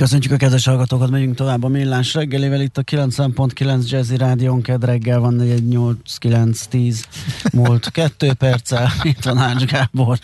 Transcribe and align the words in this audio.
Köszöntjük 0.00 0.32
a 0.32 0.36
kedves 0.36 0.64
hallgatókat, 0.64 1.10
megyünk 1.10 1.34
tovább 1.34 1.64
a 1.64 1.68
Millás 1.68 2.14
reggelével. 2.14 2.60
Itt 2.60 2.78
a 2.78 2.82
90.9 2.82 3.88
Jazzy 3.88 4.16
Rádión, 4.16 4.62
ked 4.62 4.84
reggel 4.84 5.18
van 5.18 5.40
egy 5.40 5.68
8 5.68 6.16
9 6.18 6.66
10 6.66 7.04
múlt 7.52 7.90
kettő 7.90 8.32
perccel. 8.32 8.92
Itt 9.02 9.24
van 9.24 9.38
Ács 9.38 9.64
Gábor. 9.64 10.18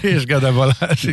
És 0.00 0.24
Gede 0.24 0.50
Balázs. 0.50 1.06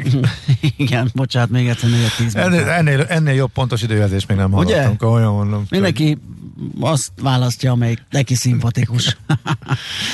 Igen, 0.77 1.11
bocsánat, 1.13 1.49
még 1.49 1.67
egyszer 1.67 1.89
4 1.89 1.99
10 2.17 2.35
ennél, 2.35 2.67
ennél, 2.67 3.01
ennél, 3.01 3.33
jobb 3.33 3.51
pontos 3.51 3.81
időjelzést 3.81 4.27
még 4.27 4.37
nem 4.37 4.51
hallottam. 4.51 4.91
Ugye? 4.91 5.07
Olyan 5.07 5.33
mondom. 5.33 5.65
Mindenki 5.69 6.17
azt 6.79 7.11
választja, 7.21 7.71
amelyik 7.71 8.03
neki 8.09 8.35
szimpatikus. 8.35 9.17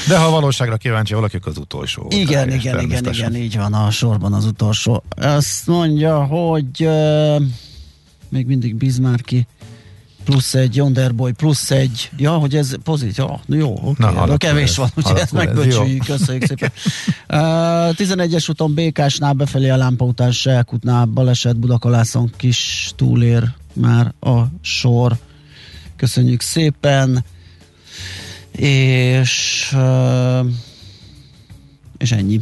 De 0.08 0.18
ha 0.18 0.26
a 0.26 0.30
valóságra 0.30 0.78
kíváncsi 0.78 1.14
valaki, 1.14 1.38
az 1.42 1.58
utolsó. 1.58 2.08
Igen, 2.10 2.52
igen, 2.52 2.80
igen, 2.80 3.06
igen, 3.06 3.36
így 3.36 3.58
van 3.58 3.74
a 3.74 3.92
sorban 3.92 4.34
az 4.34 4.46
utolsó. 4.46 5.04
Azt 5.16 5.68
mondja, 5.68 6.24
hogy 6.24 6.90
még 8.32 8.46
mindig 8.46 8.76
Bismarcki 8.76 9.48
plusz 10.24 10.54
egy, 10.54 10.76
Yonderboy 10.76 11.32
plusz 11.32 11.72
egy, 11.72 12.10
ja, 12.18 12.32
hogy 12.32 12.56
ez 12.56 12.76
pozitív, 12.84 13.16
ja, 13.18 13.42
jó, 13.48 13.72
oké, 13.72 14.04
okay, 14.04 14.30
de 14.30 14.38
kevés 14.38 14.76
van, 14.76 14.90
úgyhogy 14.96 15.18
ezt 15.18 15.32
megböcsüljük, 15.32 16.06
köszönjük 16.06 16.46
szépen. 16.46 16.72
Uh, 17.34 17.38
11-es 17.96 18.50
úton 18.50 18.74
Békásnál 18.74 19.34
befelé 19.34 19.70
a 19.70 19.78
lámpa 19.78 20.06
után 20.06 20.32
Selkutnál 20.32 21.06
baleset 21.06 21.58
Budakalászon 21.58 22.32
kis 22.38 22.92
túlér 22.96 23.44
már 23.74 24.14
a 24.20 24.42
sor. 24.62 25.18
Köszönjük 25.96 26.42
szépen, 26.42 27.24
és 28.52 29.72
uh, 29.76 30.46
és 31.98 32.12
ennyi. 32.12 32.42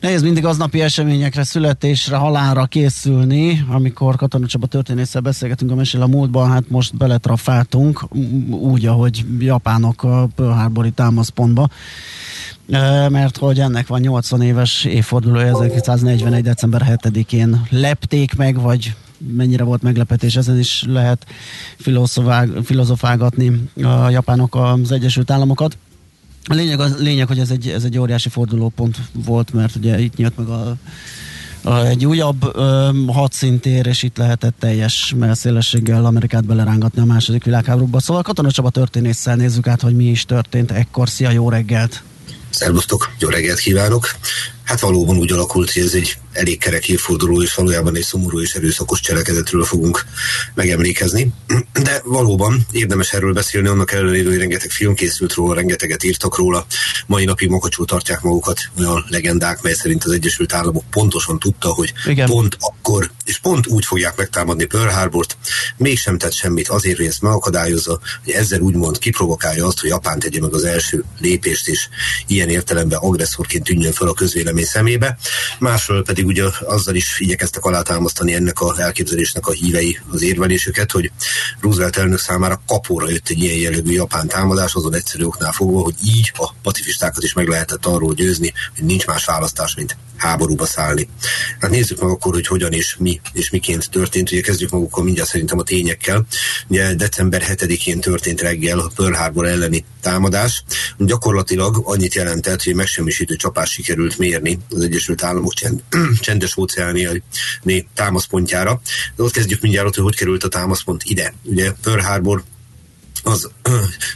Nehéz 0.00 0.22
mindig 0.22 0.44
aznapi 0.44 0.80
eseményekre, 0.80 1.44
születésre, 1.44 2.16
halálra 2.16 2.64
készülni, 2.64 3.64
amikor 3.68 4.16
Katona 4.16 4.46
Csaba 4.46 4.66
történésszel 4.66 5.20
beszélgetünk 5.20 5.70
a 5.70 5.74
mesél 5.74 6.02
a 6.02 6.06
múltban, 6.06 6.50
hát 6.50 6.68
most 6.68 6.96
beletrafáltunk, 6.96 8.06
úgy, 8.50 8.86
ahogy 8.86 9.24
japánok 9.38 10.02
a 10.02 10.28
Pearl 10.34 10.52
Harbori 10.52 10.90
támaszpontba 10.90 11.68
mert 13.08 13.36
hogy 13.36 13.60
ennek 13.60 13.86
van 13.86 14.00
80 14.00 14.42
éves 14.42 14.84
évfordulója, 14.84 15.46
1941. 15.46 16.42
december 16.42 16.98
7-én 17.02 17.66
lepték 17.70 18.34
meg, 18.34 18.60
vagy 18.60 18.94
mennyire 19.18 19.64
volt 19.64 19.82
meglepetés, 19.82 20.36
ezen 20.36 20.58
is 20.58 20.84
lehet 20.86 21.26
filozofálgatni 22.62 23.70
a 23.82 24.08
japánok 24.08 24.54
az 24.54 24.92
Egyesült 24.92 25.30
Államokat. 25.30 25.76
A 26.48 26.54
lényeg, 26.54 26.80
az, 26.80 26.96
lényeg 26.98 27.26
hogy 27.26 27.38
ez 27.38 27.50
egy, 27.50 27.68
ez 27.68 27.84
egy 27.84 27.98
óriási 27.98 28.28
fordulópont 28.28 28.96
volt, 29.12 29.52
mert 29.52 29.76
ugye 29.76 30.00
itt 30.00 30.16
nyílt 30.16 30.36
meg 30.36 30.48
a, 30.48 30.76
a, 31.62 31.86
egy 31.86 32.06
újabb 32.06 32.56
ö, 32.56 32.90
hadszintér, 33.06 33.86
és 33.86 34.02
itt 34.02 34.16
lehetett 34.16 34.54
teljes 34.58 35.14
melszélességgel 35.16 36.04
Amerikát 36.04 36.44
belerángatni 36.44 37.00
a 37.00 37.04
második 37.04 37.44
világháborúba. 37.44 38.00
Szóval 38.00 38.22
Katona 38.22 38.50
Csaba 38.50 38.70
történésszel 38.70 39.36
nézzük 39.36 39.66
át, 39.66 39.80
hogy 39.80 39.96
mi 39.96 40.04
is 40.04 40.24
történt 40.24 40.70
ekkor. 40.70 41.08
Szia, 41.08 41.30
jó 41.30 41.48
reggelt! 41.48 42.02
Szervusztok, 42.50 43.10
jó 43.18 43.28
reggelt 43.28 43.58
kívánok! 43.58 44.08
Hát 44.66 44.80
valóban 44.80 45.16
úgy 45.16 45.32
alakult, 45.32 45.72
hogy 45.72 45.82
ez 45.82 45.94
egy 45.94 46.18
elég 46.32 46.58
kerek 46.58 46.88
évforduló, 46.88 47.42
és 47.42 47.54
valójában 47.54 47.96
egy 47.96 48.02
szomorú 48.02 48.40
és 48.40 48.54
erőszakos 48.54 49.00
cselekedetről 49.00 49.64
fogunk 49.64 50.06
megemlékezni. 50.54 51.32
De 51.82 52.00
valóban 52.04 52.66
érdemes 52.70 53.12
erről 53.12 53.32
beszélni, 53.32 53.68
annak 53.68 53.92
ellenére, 53.92 54.28
hogy 54.28 54.38
rengeteg 54.38 54.70
film 54.70 54.94
készült 54.94 55.34
róla, 55.34 55.54
rengeteget 55.54 56.02
írtak 56.02 56.36
róla. 56.36 56.66
Mai 57.06 57.24
napig 57.24 57.48
makacsul 57.48 57.86
tartják 57.86 58.20
magukat 58.20 58.60
olyan 58.78 59.04
legendák, 59.08 59.62
mely 59.62 59.74
szerint 59.74 60.04
az 60.04 60.12
Egyesült 60.12 60.52
Államok 60.52 60.84
pontosan 60.90 61.38
tudta, 61.38 61.68
hogy 61.68 61.92
Igen. 62.06 62.28
pont 62.28 62.56
akkor, 62.60 63.10
és 63.26 63.38
pont 63.38 63.66
úgy 63.66 63.84
fogják 63.84 64.16
megtámadni 64.16 64.64
Pearl 64.64 64.88
Harbort, 64.88 65.36
mégsem 65.76 66.18
tett 66.18 66.32
semmit 66.32 66.68
azért, 66.68 66.96
hogy 66.96 67.06
ezt 67.06 67.22
megakadályozza, 67.22 68.00
hogy 68.24 68.32
ezzel 68.32 68.60
úgymond 68.60 68.98
kiprovokálja 68.98 69.66
azt, 69.66 69.80
hogy 69.80 69.88
Japán 69.88 70.18
tegye 70.18 70.40
meg 70.40 70.54
az 70.54 70.64
első 70.64 71.04
lépést, 71.18 71.68
és 71.68 71.88
ilyen 72.26 72.48
értelemben 72.48 72.98
agresszorként 72.98 73.64
tűnjön 73.64 73.92
fel 73.92 74.08
a 74.08 74.14
közvélemény 74.14 74.64
szemébe. 74.64 75.18
Másról 75.58 76.02
pedig 76.02 76.26
ugye 76.26 76.44
azzal 76.60 76.94
is 76.94 77.18
igyekeztek 77.18 77.64
alátámasztani 77.64 78.34
ennek 78.34 78.60
a 78.60 78.80
elképzelésnek 78.80 79.46
a 79.46 79.52
hívei 79.52 79.98
az 80.10 80.22
érvelésüket, 80.22 80.92
hogy 80.92 81.10
Roosevelt 81.60 81.96
elnök 81.96 82.18
számára 82.18 82.62
kapóra 82.66 83.10
jött 83.10 83.28
egy 83.28 83.42
ilyen 83.42 83.58
jellegű 83.58 83.92
japán 83.92 84.28
támadás, 84.28 84.74
azon 84.74 84.94
egyszerű 84.94 85.24
oknál 85.24 85.52
fogva, 85.52 85.80
hogy 85.80 85.94
így 86.04 86.32
a 86.36 86.52
pacifistákat 86.62 87.22
is 87.22 87.32
meg 87.32 87.48
lehetett 87.48 87.86
arról 87.86 88.14
győzni, 88.14 88.52
hogy 88.76 88.84
nincs 88.84 89.06
más 89.06 89.24
választás, 89.24 89.74
mint 89.74 89.96
háborúba 90.16 90.66
szállni. 90.66 91.08
Hát 91.60 91.70
nézzük 91.70 92.00
meg 92.00 92.10
akkor, 92.10 92.32
hogy 92.32 92.46
hogyan 92.46 92.72
és 92.72 92.96
mi 92.98 93.15
és 93.32 93.50
miként 93.50 93.90
történt. 93.90 94.30
Ugye 94.30 94.40
kezdjük 94.40 94.70
magukkal 94.70 95.04
mindjárt 95.04 95.28
szerintem 95.28 95.58
a 95.58 95.62
tényekkel. 95.62 96.26
Ugye 96.68 96.94
december 96.94 97.42
7-én 97.48 98.00
történt 98.00 98.40
reggel 98.40 98.78
a 98.78 98.90
Pearl 98.94 99.14
Harbor 99.14 99.46
elleni 99.46 99.84
támadás. 100.00 100.64
Gyakorlatilag 100.98 101.82
annyit 101.84 102.14
jelentett, 102.14 102.62
hogy 102.62 102.74
megsemmisítő 102.74 103.36
csapás 103.36 103.70
sikerült 103.70 104.18
mérni 104.18 104.58
az 104.70 104.82
Egyesült 104.82 105.22
Államok 105.22 105.54
csend, 105.54 105.82
csendes 106.20 106.56
óceáni 106.56 107.22
támaszpontjára. 107.94 108.80
De 109.16 109.22
ott 109.22 109.32
kezdjük 109.32 109.60
mindjárt, 109.60 109.94
hogy 109.94 110.04
hogy 110.04 110.16
került 110.16 110.44
a 110.44 110.48
támaszpont 110.48 111.02
ide. 111.04 111.34
Ugye 111.42 111.72
Pearl 111.82 112.00
Harbor 112.00 112.42
az 113.22 113.50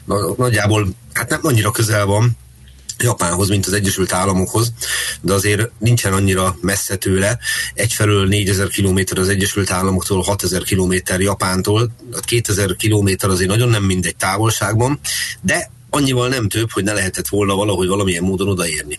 nagyjából 0.37 0.88
hát 1.12 1.28
nem 1.28 1.41
annyira 1.43 1.71
közel 1.71 2.06
van 2.06 2.37
Japánhoz, 3.03 3.49
mint 3.49 3.66
az 3.66 3.72
Egyesült 3.72 4.12
Államokhoz, 4.12 4.72
de 5.21 5.33
azért 5.33 5.71
nincsen 5.78 6.12
annyira 6.12 6.56
messze 6.61 6.97
tőle. 6.97 7.38
Egyfelől 7.75 8.27
4000 8.27 8.69
km 8.69 8.99
az 9.15 9.28
Egyesült 9.28 9.71
Államoktól, 9.71 10.22
6000 10.22 10.62
km 10.62 10.94
Japántól, 11.19 11.91
2000 12.25 12.77
km 12.77 13.09
azért 13.19 13.50
nagyon 13.50 13.69
nem 13.69 13.83
mindegy 13.83 14.16
távolságban, 14.16 15.00
de 15.41 15.71
annyival 15.91 16.28
nem 16.28 16.49
több, 16.49 16.71
hogy 16.71 16.84
ne 16.84 16.93
lehetett 16.93 17.28
volna 17.28 17.55
valahogy 17.55 17.88
valamilyen 17.88 18.22
módon 18.22 18.49
odaérni. 18.49 18.99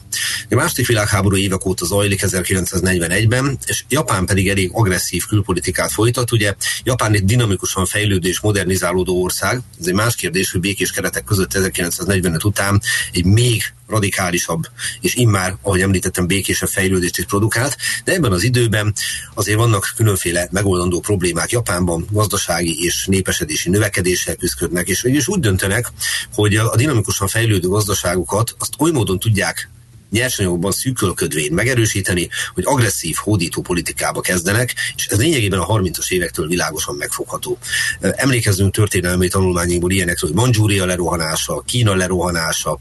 A 0.49 0.55
második 0.55 0.87
világháború 0.87 1.35
évek 1.35 1.65
óta 1.65 1.85
zajlik 1.85 2.21
1941-ben, 2.23 3.57
és 3.65 3.83
Japán 3.89 4.25
pedig 4.25 4.49
elég 4.49 4.69
agresszív 4.73 5.25
külpolitikát 5.25 5.91
folytat. 5.91 6.31
Ugye 6.31 6.55
Japán 6.83 7.13
egy 7.13 7.25
dinamikusan 7.25 7.85
fejlődő 7.85 8.29
és 8.29 8.39
modernizálódó 8.39 9.23
ország. 9.23 9.61
Ez 9.79 9.87
egy 9.87 9.93
más 9.93 10.15
kérdés, 10.15 10.51
hogy 10.51 10.61
békés 10.61 10.91
keretek 10.91 11.23
között 11.23 11.53
1945 11.53 12.43
után 12.43 12.81
egy 13.11 13.25
még 13.25 13.73
radikálisabb, 13.91 14.63
és 15.01 15.15
immár, 15.15 15.55
ahogy 15.61 15.81
említettem, 15.81 16.27
békésebb 16.27 16.69
fejlődést 16.69 17.17
is 17.17 17.25
produkált, 17.25 17.77
de 18.03 18.13
ebben 18.13 18.31
az 18.31 18.43
időben 18.43 18.93
azért 19.33 19.57
vannak 19.57 19.93
különféle 19.95 20.47
megoldandó 20.51 20.99
problémák 20.99 21.51
Japánban, 21.51 22.07
gazdasági 22.11 22.83
és 22.83 23.05
népesedési 23.05 23.69
növekedéssel 23.69 24.35
küzdködnek, 24.35 24.87
és 24.87 25.03
is 25.03 25.27
úgy 25.27 25.39
döntenek, 25.39 25.91
hogy 26.33 26.55
a 26.55 26.75
dinamikusan 26.75 27.27
fejlődő 27.27 27.67
gazdaságokat 27.67 28.55
azt 28.59 28.73
oly 28.77 28.91
módon 28.91 29.19
tudják 29.19 29.69
nyersanyagokban 30.11 30.71
szűkölködvén 30.71 31.53
megerősíteni, 31.53 32.29
hogy 32.53 32.63
agresszív 32.67 33.15
hódító 33.19 33.61
politikába 33.61 34.21
kezdenek, 34.21 34.73
és 34.95 35.05
ez 35.05 35.17
lényegében 35.17 35.59
a 35.59 35.65
30-as 35.65 36.11
évektől 36.11 36.47
világosan 36.47 36.95
megfogható. 36.95 37.57
Emlékezzünk 37.99 38.73
történelmi 38.73 39.27
tanulmányainkból 39.27 39.91
ilyenekről, 39.91 40.29
hogy 40.29 40.39
Mandzsúria 40.39 40.85
lerohanása, 40.85 41.63
Kína 41.65 41.95
lerohanása, 41.95 42.79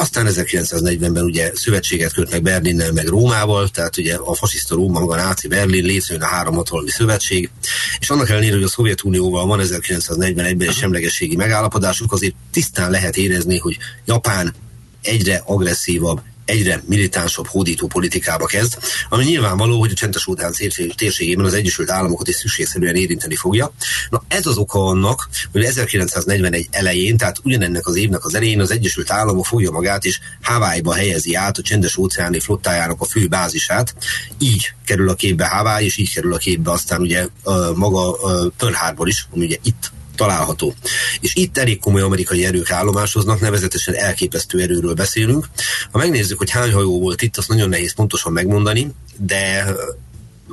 aztán 0.00 0.26
1940-ben 0.28 1.24
ugye 1.24 1.50
szövetséget 1.54 2.12
kötnek 2.12 2.42
Berlinnel 2.42 2.92
meg 2.92 3.06
Rómával, 3.06 3.68
tehát 3.68 3.96
ugye 3.96 4.14
a 4.14 4.34
fasiszta 4.34 4.74
Róma, 4.74 5.00
maga 5.00 5.16
náci 5.16 5.48
Berlin, 5.48 5.84
létrejön 5.84 6.22
a 6.22 6.26
három 6.26 6.54
hatalmi 6.54 6.90
szövetség, 6.90 7.50
és 7.98 8.10
annak 8.10 8.30
ellenére, 8.30 8.54
hogy 8.54 8.62
a 8.62 8.68
Szovjetunióval 8.68 9.46
van 9.46 9.60
1941-ben 9.62 10.44
egy 10.44 10.72
semlegességi 10.72 11.36
megállapodásuk, 11.36 12.12
azért 12.12 12.34
tisztán 12.52 12.90
lehet 12.90 13.16
érezni, 13.16 13.58
hogy 13.58 13.76
Japán 14.04 14.54
egyre 15.02 15.42
agresszívabb, 15.46 16.20
egyre 16.50 16.82
militánsabb 16.86 17.46
hódító 17.46 17.86
politikába 17.86 18.46
kezd, 18.46 18.78
ami 19.08 19.24
nyilvánvaló, 19.24 19.78
hogy 19.78 19.90
a 19.90 19.94
csendes 19.94 20.26
óceán 20.26 20.54
térségében 20.96 21.44
az 21.44 21.54
Egyesült 21.54 21.90
Államokat 21.90 22.28
is 22.28 22.34
szükségszerűen 22.34 22.96
érinteni 22.96 23.36
fogja. 23.36 23.72
Na 24.10 24.22
ez 24.28 24.46
az 24.46 24.56
oka 24.56 24.86
annak, 24.86 25.28
hogy 25.52 25.64
1941 25.64 26.68
elején, 26.70 27.16
tehát 27.16 27.40
ugyanennek 27.42 27.86
az 27.86 27.96
évnek 27.96 28.24
az 28.24 28.34
elején 28.34 28.60
az 28.60 28.70
Egyesült 28.70 29.10
Államok 29.10 29.46
fogja 29.46 29.70
magát 29.70 30.04
és 30.04 30.18
Hawaii-ba 30.42 30.94
helyezi 30.94 31.34
át 31.34 31.58
a 31.58 31.62
csendes 31.62 31.96
óceáni 31.96 32.40
flottájának 32.40 33.00
a 33.00 33.04
fő 33.04 33.26
bázisát. 33.26 33.94
Így 34.38 34.72
kerül 34.84 35.08
a 35.08 35.14
képbe 35.14 35.46
Hawaii, 35.46 35.84
és 35.84 35.96
így 35.96 36.12
kerül 36.12 36.34
a 36.34 36.38
képbe 36.38 36.70
aztán 36.70 37.00
ugye 37.00 37.26
maga 37.74 38.16
Pearl 38.56 38.74
Harbor 38.74 39.08
is, 39.08 39.26
ami 39.34 39.44
ugye 39.44 39.56
itt 39.62 39.92
található. 40.20 40.74
És 41.20 41.34
itt 41.34 41.58
elég 41.58 41.78
komoly 41.78 42.02
amerikai 42.02 42.44
erők 42.44 42.70
állomásoznak, 42.70 43.40
nevezetesen 43.40 43.94
elképesztő 43.94 44.60
erőről 44.60 44.94
beszélünk. 44.94 45.48
Ha 45.90 45.98
megnézzük, 45.98 46.38
hogy 46.38 46.50
hány 46.50 46.72
hajó 46.72 47.00
volt 47.00 47.22
itt, 47.22 47.36
azt 47.36 47.48
nagyon 47.48 47.68
nehéz 47.68 47.94
pontosan 47.94 48.32
megmondani, 48.32 48.90
de 49.18 49.74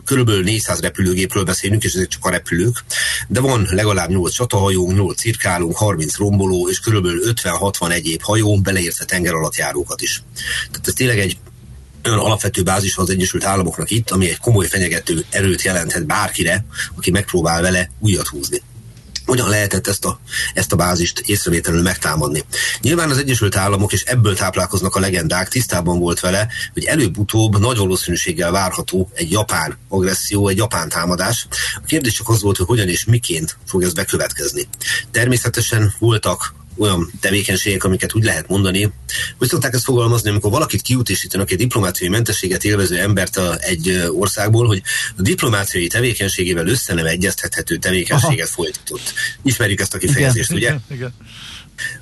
körülbelül 0.05 0.43
400 0.43 0.79
repülőgépről 0.79 1.43
beszélünk, 1.43 1.83
és 1.83 1.93
ezek 1.93 2.07
csak 2.07 2.25
a 2.25 2.29
repülők, 2.29 2.83
de 3.27 3.39
van 3.39 3.67
legalább 3.69 4.09
8 4.09 4.33
csatahajónk, 4.33 4.95
8 4.95 5.19
cirkálunk, 5.19 5.77
30 5.77 6.17
romboló, 6.17 6.69
és 6.69 6.79
körülbelül 6.79 7.33
50-60 7.33 7.91
egyéb 7.91 8.21
hajó, 8.21 8.59
beleértve 8.59 9.05
tenger 9.05 9.33
alatt 9.33 10.01
is. 10.01 10.23
Tehát 10.71 10.87
ez 10.87 10.93
tényleg 10.93 11.19
egy 11.19 11.37
olyan 12.05 12.19
alapvető 12.19 12.63
bázis 12.63 12.97
az 12.97 13.09
Egyesült 13.09 13.43
Államoknak 13.43 13.91
itt, 13.91 14.11
ami 14.11 14.29
egy 14.29 14.39
komoly 14.39 14.67
fenyegető 14.67 15.25
erőt 15.29 15.61
jelenthet 15.61 16.05
bárkire, 16.05 16.65
aki 16.95 17.11
megpróbál 17.11 17.61
vele 17.61 17.91
újat 17.99 18.27
húzni 18.27 18.61
hogyan 19.27 19.49
lehetett 19.49 19.87
ezt 19.87 20.05
a, 20.05 20.19
ezt 20.53 20.73
a 20.73 20.75
bázist 20.75 21.19
észrevétlenül 21.19 21.81
megtámadni. 21.81 22.43
Nyilván 22.81 23.09
az 23.09 23.17
Egyesült 23.17 23.55
Államok, 23.55 23.93
és 23.93 24.03
ebből 24.03 24.35
táplálkoznak 24.35 24.95
a 24.95 24.99
legendák, 24.99 25.47
tisztában 25.47 25.99
volt 25.99 26.19
vele, 26.19 26.47
hogy 26.73 26.83
előbb-utóbb 26.83 27.59
nagy 27.59 27.77
valószínűséggel 27.77 28.51
várható 28.51 29.09
egy 29.13 29.31
japán 29.31 29.77
agresszió, 29.89 30.47
egy 30.47 30.57
japán 30.57 30.89
támadás. 30.89 31.47
A 31.75 31.85
kérdés 31.85 32.13
csak 32.13 32.29
az 32.29 32.41
volt, 32.41 32.57
hogy 32.57 32.65
hogyan 32.65 32.87
és 32.87 33.05
miként 33.05 33.57
fog 33.65 33.83
ez 33.83 33.93
bekövetkezni. 33.93 34.67
Természetesen 35.11 35.93
voltak 35.99 36.53
olyan 36.77 37.11
tevékenységek, 37.19 37.83
amiket 37.83 38.15
úgy 38.15 38.23
lehet 38.23 38.47
mondani, 38.47 38.91
hogy 39.37 39.47
szokták 39.47 39.73
ezt 39.73 39.83
fogalmazni, 39.83 40.29
amikor 40.29 40.51
valakit 40.51 40.81
kiutisítanak 40.81 41.51
egy 41.51 41.57
diplomáciai 41.57 42.09
mentességet 42.09 42.63
élvező 42.63 42.99
embert 42.99 43.37
a, 43.37 43.57
egy 43.59 44.03
országból, 44.09 44.67
hogy 44.67 44.81
a 45.17 45.21
diplomáciai 45.21 45.87
tevékenységével 45.87 46.67
össze 46.67 46.93
nem 46.93 47.05
egyeztethető 47.05 47.77
tevékenységet 47.77 48.45
Aha. 48.45 48.55
folytatott. 48.55 49.13
Ismerjük 49.43 49.79
ezt 49.79 49.93
a 49.93 49.97
kifejezést, 49.97 50.51
igen, 50.51 50.59
ugye? 50.59 50.67
Igen, 50.67 50.83
igen. 50.89 51.13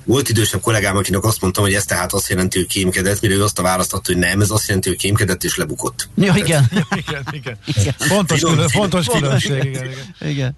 Volt 0.04 0.28
idősebb 0.28 0.60
kollégám, 0.60 0.96
akinek 0.96 1.24
azt 1.24 1.40
mondtam, 1.40 1.64
hogy 1.64 1.74
ez 1.74 1.84
tehát 1.84 2.12
azt 2.12 2.28
jelenti, 2.28 2.58
hogy 2.58 2.66
kémkedett, 2.66 3.20
mire 3.20 3.34
ő 3.34 3.42
azt 3.42 3.58
a 3.58 3.62
választott, 3.62 4.06
hogy 4.06 4.16
nem, 4.16 4.40
ez 4.40 4.50
azt 4.50 4.66
jelenti, 4.66 4.88
hogy 4.88 4.98
kémkedett 4.98 5.44
és 5.44 5.56
lebukott. 5.56 6.08
Ja, 6.16 6.34
igen. 6.36 6.70
igen, 6.96 7.22
igen. 7.40 7.58
igen. 7.66 7.94
Fontos, 7.98 8.40
külön, 8.40 8.68
fontos 8.68 9.06
különbség. 9.06 9.64
Igen, 9.64 9.84
igen. 9.84 10.14
igen. 10.20 10.56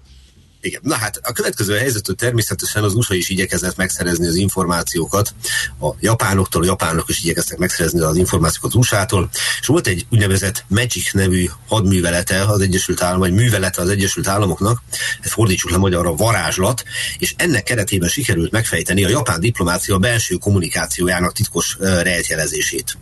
Igen. 0.61 0.81
Na 0.83 0.95
hát 0.95 1.19
a 1.23 1.31
következő 1.31 1.77
helyzetű 1.77 2.13
természetesen 2.13 2.83
az 2.83 2.93
USA 2.93 3.13
is 3.13 3.29
igyekezett 3.29 3.75
megszerezni 3.75 4.27
az 4.27 4.35
információkat 4.35 5.33
a 5.81 5.89
japánoktól, 5.99 6.61
a 6.61 6.65
japánok 6.65 7.09
is 7.09 7.23
igyekeztek 7.23 7.57
megszerezni 7.57 7.99
az 7.99 8.15
információkat 8.15 8.69
az 8.69 8.77
USA-tól, 8.77 9.29
és 9.61 9.67
volt 9.67 9.87
egy 9.87 10.05
úgynevezett 10.09 10.63
Magic 10.67 11.13
nevű 11.13 11.49
hadművelete 11.67 12.41
az 12.41 12.61
Egyesült 12.61 13.01
Államok, 13.01 13.27
vagy 13.27 13.33
művelete 13.33 13.81
az 13.81 13.89
Egyesült 13.89 14.27
Államoknak, 14.27 14.81
ezt 15.21 15.33
fordítsuk 15.33 15.71
le 15.71 15.77
magyarra 15.77 16.15
varázslat, 16.15 16.83
és 17.17 17.33
ennek 17.37 17.63
keretében 17.63 18.09
sikerült 18.09 18.51
megfejteni 18.51 19.05
a 19.05 19.09
japán 19.09 19.39
diplomácia 19.39 19.97
belső 19.97 20.35
kommunikációjának 20.35 21.33
titkos 21.33 21.77
rejtjelezését. 21.79 22.97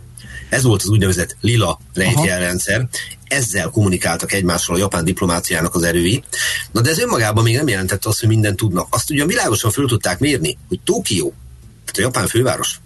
Ez 0.48 0.62
volt 0.62 0.82
az 0.82 0.88
úgynevezett 0.88 1.36
lila 1.40 1.80
rejtjelrendszer. 1.94 2.88
Ezzel 3.28 3.68
kommunikáltak 3.68 4.32
egymással 4.32 4.74
a 4.74 4.78
japán 4.78 5.04
diplomáciának 5.04 5.74
az 5.74 5.82
erői. 5.82 6.22
Na 6.72 6.80
de 6.80 6.90
ez 6.90 6.98
önmagában 6.98 7.44
még 7.44 7.56
nem 7.56 7.68
jelentette 7.68 8.08
azt, 8.08 8.20
hogy 8.20 8.28
mindent 8.28 8.56
tudnak. 8.56 8.86
Azt 8.90 9.10
ugyan 9.10 9.26
világosan 9.26 9.70
föl 9.70 9.88
tudták 9.88 10.18
mérni, 10.18 10.58
hogy 10.68 10.80
Tokió, 10.84 11.34
tehát 11.84 11.98
a 11.98 12.00
japán 12.00 12.26
főváros, 12.26 12.80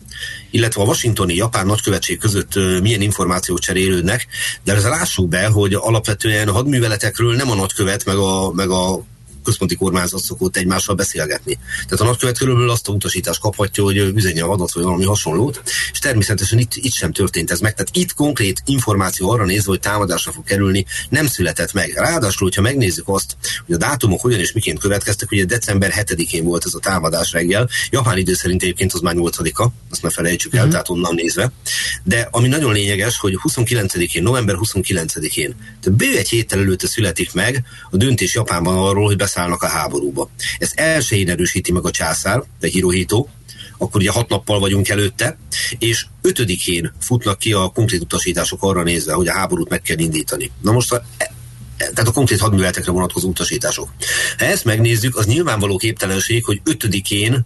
illetve 0.50 0.82
a 0.82 0.84
washingtoni 0.84 1.34
japán 1.34 1.66
nagykövetség 1.66 2.18
között 2.18 2.54
milyen 2.80 3.00
információk 3.00 3.58
cserélődnek, 3.58 4.26
de 4.64 4.74
ezzel 4.74 4.90
lássuk 4.90 5.28
be, 5.28 5.46
hogy 5.46 5.74
alapvetően 5.74 6.48
a 6.48 6.52
hadműveletekről 6.52 7.34
nem 7.34 7.50
a 7.50 7.54
nagykövet, 7.54 8.04
meg 8.04 8.16
a, 8.16 8.52
meg 8.52 8.70
a 8.70 9.04
központi 9.44 9.74
kormányzat 9.74 10.22
szokott 10.22 10.56
egymással 10.56 10.94
beszélgetni. 10.94 11.58
Tehát 11.74 12.00
a 12.00 12.04
nagykövet 12.04 12.38
körülbelül 12.38 12.70
azt 12.70 12.88
a 12.88 12.92
utasítást 12.92 13.40
kaphatja, 13.40 13.84
hogy 13.84 13.96
üzenje 13.96 14.44
a 14.44 14.50
adat 14.50 14.72
vagy 14.72 14.84
valami 14.84 15.04
hasonlót, 15.04 15.62
és 15.92 15.98
természetesen 15.98 16.58
itt, 16.58 16.74
itt 16.74 16.92
sem 16.92 17.12
történt 17.12 17.50
ez 17.50 17.60
meg. 17.60 17.74
Tehát 17.74 17.96
itt 17.96 18.14
konkrét 18.14 18.62
információ 18.64 19.30
arra 19.30 19.44
nézve, 19.44 19.70
hogy 19.70 19.80
támadásra 19.80 20.32
fog 20.32 20.44
kerülni, 20.44 20.84
nem 21.08 21.26
született 21.26 21.72
meg. 21.72 21.92
Ráadásul, 21.96 22.46
hogyha 22.46 22.62
megnézzük 22.62 23.08
azt, 23.08 23.36
hogy 23.66 23.74
a 23.74 23.78
dátumok 23.78 24.20
hogyan 24.20 24.40
és 24.40 24.52
miként 24.52 24.78
következtek, 24.78 25.30
ugye 25.30 25.44
december 25.44 25.92
7-én 25.96 26.44
volt 26.44 26.64
ez 26.64 26.74
a 26.74 26.78
támadás 26.78 27.32
reggel, 27.32 27.68
japán 27.90 28.18
idő 28.18 28.34
szerint 28.34 28.62
egyébként 28.62 28.92
az 28.92 29.00
már 29.00 29.14
8-a, 29.16 29.68
azt 29.90 30.02
ne 30.02 30.10
felejtsük 30.10 30.54
el, 30.54 30.60
mm-hmm. 30.60 30.70
tehát 30.70 30.88
onnan 30.88 31.14
nézve. 31.14 31.52
De 32.04 32.28
ami 32.30 32.48
nagyon 32.48 32.72
lényeges, 32.72 33.18
hogy 33.18 33.38
29-én, 33.48 34.22
november 34.22 34.56
29-én, 34.58 35.54
tehát 35.80 35.98
bő 35.98 36.16
egy 36.16 36.28
héttel 36.28 36.58
előtte 36.58 36.86
születik 36.86 37.32
meg 37.32 37.64
a 37.90 37.96
döntés 37.96 38.34
Japánban 38.34 38.76
arról, 38.76 39.06
hogy 39.06 39.16
beszállnak 39.32 39.62
a 39.62 39.66
háborúba. 39.66 40.30
Ezt 40.58 40.78
elsőjén 40.78 41.30
erősíti 41.30 41.72
meg 41.72 41.84
a 41.84 41.90
császár, 41.90 42.42
de 42.60 42.68
Hirohito, 42.68 43.26
akkor 43.78 44.00
ugye 44.00 44.10
hat 44.10 44.28
nappal 44.28 44.60
vagyunk 44.60 44.88
előtte, 44.88 45.38
és 45.78 46.06
ötödikén 46.20 46.92
futnak 47.00 47.38
ki 47.38 47.52
a 47.52 47.68
konkrét 47.68 48.00
utasítások 48.00 48.62
arra 48.62 48.82
nézve, 48.82 49.12
hogy 49.12 49.28
a 49.28 49.32
háborút 49.32 49.68
meg 49.68 49.82
kell 49.82 49.98
indítani. 49.98 50.50
Na 50.60 50.72
most 50.72 50.92
a, 50.92 51.04
e, 51.16 51.30
tehát 51.76 52.08
a 52.08 52.12
konkrét 52.12 52.40
hadműveletekre 52.40 52.92
vonatkozó 52.92 53.28
utasítások. 53.28 53.88
Ha 54.38 54.44
ezt 54.44 54.64
megnézzük, 54.64 55.16
az 55.16 55.26
nyilvánvaló 55.26 55.76
képtelenség, 55.76 56.44
hogy 56.44 56.60
ötödikén 56.64 57.44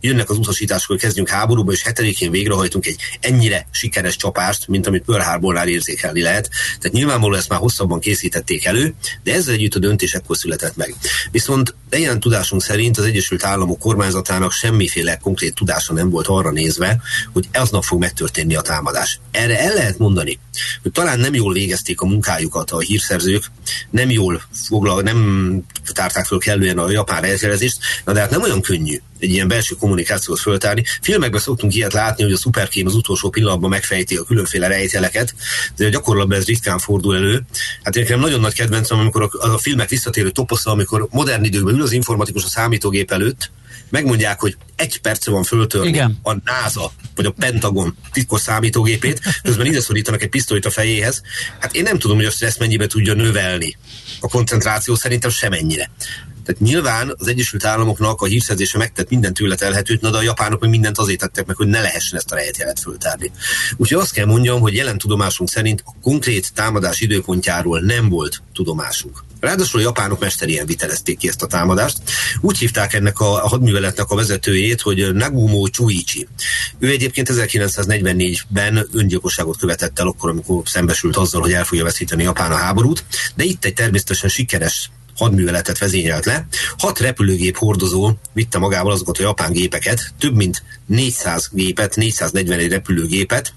jönnek 0.00 0.30
az 0.30 0.38
utasítások, 0.38 0.86
hogy 0.88 1.00
kezdjünk 1.00 1.28
háborúba, 1.28 1.72
és 1.72 1.82
hetedikén 1.82 2.30
végrehajtunk 2.30 2.86
egy 2.86 3.00
ennyire 3.20 3.66
sikeres 3.70 4.16
csapást, 4.16 4.68
mint 4.68 4.86
amit 4.86 5.04
Pearl 5.04 5.22
Harbornál 5.22 5.68
érzékelni 5.68 6.22
lehet. 6.22 6.50
Tehát 6.78 6.96
nyilvánvalóan 6.96 7.38
ezt 7.38 7.48
már 7.48 7.58
hosszabban 7.58 8.00
készítették 8.00 8.64
elő, 8.64 8.94
de 9.22 9.34
ezzel 9.34 9.54
együtt 9.54 9.74
a 9.74 9.78
döntés 9.78 10.14
ekkor 10.14 10.36
született 10.36 10.76
meg. 10.76 10.94
Viszont 11.30 11.74
ilyen 11.90 12.20
tudásunk 12.20 12.62
szerint 12.62 12.98
az 12.98 13.04
Egyesült 13.04 13.44
Államok 13.44 13.78
kormányzatának 13.78 14.52
semmiféle 14.52 15.16
konkrét 15.16 15.54
tudása 15.54 15.92
nem 15.92 16.10
volt 16.10 16.26
arra 16.26 16.50
nézve, 16.50 17.00
hogy 17.32 17.48
aznap 17.52 17.84
fog 17.84 18.00
megtörténni 18.00 18.54
a 18.54 18.60
támadás. 18.60 19.20
Erre 19.30 19.60
el 19.60 19.74
lehet 19.74 19.98
mondani, 19.98 20.38
hogy 20.82 20.92
talán 20.92 21.18
nem 21.18 21.34
jól 21.34 21.52
végezték 21.52 22.00
a 22.00 22.06
munkájukat 22.06 22.70
a 22.70 22.80
hírszerzők, 22.80 23.44
nem 23.90 24.10
jól 24.10 24.42
foglal, 24.52 25.02
nem 25.02 25.60
tárták 25.92 26.26
föl 26.26 26.38
kellően 26.38 26.78
a 26.78 26.90
japán 26.90 27.20
rejtelezést, 27.20 27.78
na 28.04 28.12
de 28.12 28.20
hát 28.20 28.30
nem 28.30 28.42
olyan 28.42 28.60
könnyű 28.60 29.00
egy 29.18 29.30
ilyen 29.30 29.48
belső 29.48 29.74
kommunikációt 29.86 30.38
föltárni. 30.38 30.84
Filmekben 31.00 31.40
szoktunk 31.40 31.74
ilyet 31.74 31.92
látni, 31.92 32.22
hogy 32.22 32.32
a 32.32 32.36
szuperkém 32.36 32.86
az 32.86 32.94
utolsó 32.94 33.30
pillanatban 33.30 33.70
megfejti 33.70 34.16
a 34.16 34.22
különféle 34.22 34.66
rejteleket, 34.66 35.34
de 35.76 35.86
a 35.86 35.88
gyakorlatban 35.88 36.38
ez 36.38 36.44
ritkán 36.44 36.78
fordul 36.78 37.16
elő. 37.16 37.42
Hát 37.82 37.94
nekem 37.94 38.20
nagyon 38.20 38.40
nagy 38.40 38.54
kedvencem, 38.54 38.98
amikor 38.98 39.22
a, 39.22 39.52
a 39.52 39.58
filmek 39.58 39.88
visszatérő 39.88 40.30
toposza, 40.30 40.70
amikor 40.70 41.06
modern 41.10 41.44
időkben 41.44 41.74
ül 41.74 41.82
az 41.82 41.92
informatikus 41.92 42.44
a 42.44 42.48
számítógép 42.48 43.10
előtt, 43.10 43.50
megmondják, 43.88 44.40
hogy 44.40 44.56
egy 44.76 45.00
perce 45.00 45.30
van 45.30 45.42
föltörni 45.42 45.88
Igen. 45.88 46.18
a 46.22 46.32
NASA 46.44 46.92
vagy 47.14 47.26
a 47.26 47.30
Pentagon 47.30 47.96
titkos 48.12 48.40
számítógépét, 48.40 49.20
közben 49.42 49.66
ide 49.66 49.80
szorítanak 49.80 50.22
egy 50.22 50.28
pisztolyt 50.28 50.64
a 50.64 50.70
fejéhez. 50.70 51.22
Hát 51.60 51.74
én 51.74 51.82
nem 51.82 51.98
tudom, 51.98 52.16
hogy 52.16 52.26
azt 52.26 52.42
ezt 52.42 52.58
mennyibe 52.58 52.86
tudja 52.86 53.14
növelni. 53.14 53.76
A 54.20 54.28
koncentráció 54.28 54.94
szerintem 54.94 55.30
semennyire. 55.30 55.90
Tehát 56.46 56.60
nyilván 56.60 57.14
az 57.18 57.28
Egyesült 57.28 57.64
Államoknak 57.64 58.20
a 58.20 58.26
hírszerzése 58.26 58.78
megtett 58.78 59.08
minden 59.08 59.34
tőle 59.34 59.54
telhetőt, 59.54 60.00
de 60.00 60.08
a 60.08 60.22
japánok 60.22 60.60
meg 60.60 60.70
mindent 60.70 60.98
azért 60.98 61.18
tettek 61.18 61.46
meg, 61.46 61.56
hogy 61.56 61.66
ne 61.66 61.80
lehessen 61.80 62.18
ezt 62.18 62.32
a 62.32 62.34
rejtjelet 62.34 62.80
föltárni. 62.80 63.30
Úgyhogy 63.76 63.98
azt 63.98 64.12
kell 64.12 64.26
mondjam, 64.26 64.60
hogy 64.60 64.74
jelen 64.74 64.98
tudomásunk 64.98 65.50
szerint 65.50 65.82
a 65.84 65.94
konkrét 66.02 66.52
támadás 66.54 67.00
időpontjáról 67.00 67.80
nem 67.80 68.08
volt 68.08 68.42
tudomásunk. 68.54 69.24
Ráadásul 69.40 69.80
a 69.80 69.82
japánok 69.82 70.20
mesterien 70.20 70.66
vitelezték 70.66 71.18
ki 71.18 71.28
ezt 71.28 71.42
a 71.42 71.46
támadást. 71.46 71.98
Úgy 72.40 72.58
hívták 72.58 72.94
ennek 72.94 73.20
a 73.20 73.24
hadműveletnek 73.24 74.10
a 74.10 74.16
vezetőjét, 74.16 74.80
hogy 74.80 75.14
Nagumo 75.14 75.68
Chuichi. 75.68 76.28
Ő 76.78 76.90
egyébként 76.90 77.28
1944-ben 77.32 78.88
öngyilkosságot 78.92 79.58
követett 79.58 79.98
el 79.98 80.06
akkor, 80.06 80.30
amikor 80.30 80.62
szembesült 80.64 81.16
azzal, 81.16 81.40
hogy 81.40 81.52
el 81.52 81.64
fogja 81.64 81.84
veszíteni 81.84 82.22
Japán 82.22 82.52
a 82.52 82.56
háborút, 82.56 83.04
de 83.34 83.44
itt 83.44 83.64
egy 83.64 83.74
természetesen 83.74 84.28
sikeres 84.28 84.90
hadműveletet 85.16 85.78
vezényelt 85.78 86.24
le. 86.24 86.46
Hat 86.78 86.98
repülőgép 86.98 87.56
hordozó 87.56 88.10
vitte 88.32 88.58
magával 88.58 88.92
azokat 88.92 89.18
a 89.18 89.22
japán 89.22 89.52
gépeket, 89.52 90.00
több 90.18 90.34
mint 90.34 90.62
400 90.86 91.48
gépet, 91.52 91.96
441 91.96 92.70
repülőgépet, 92.70 93.54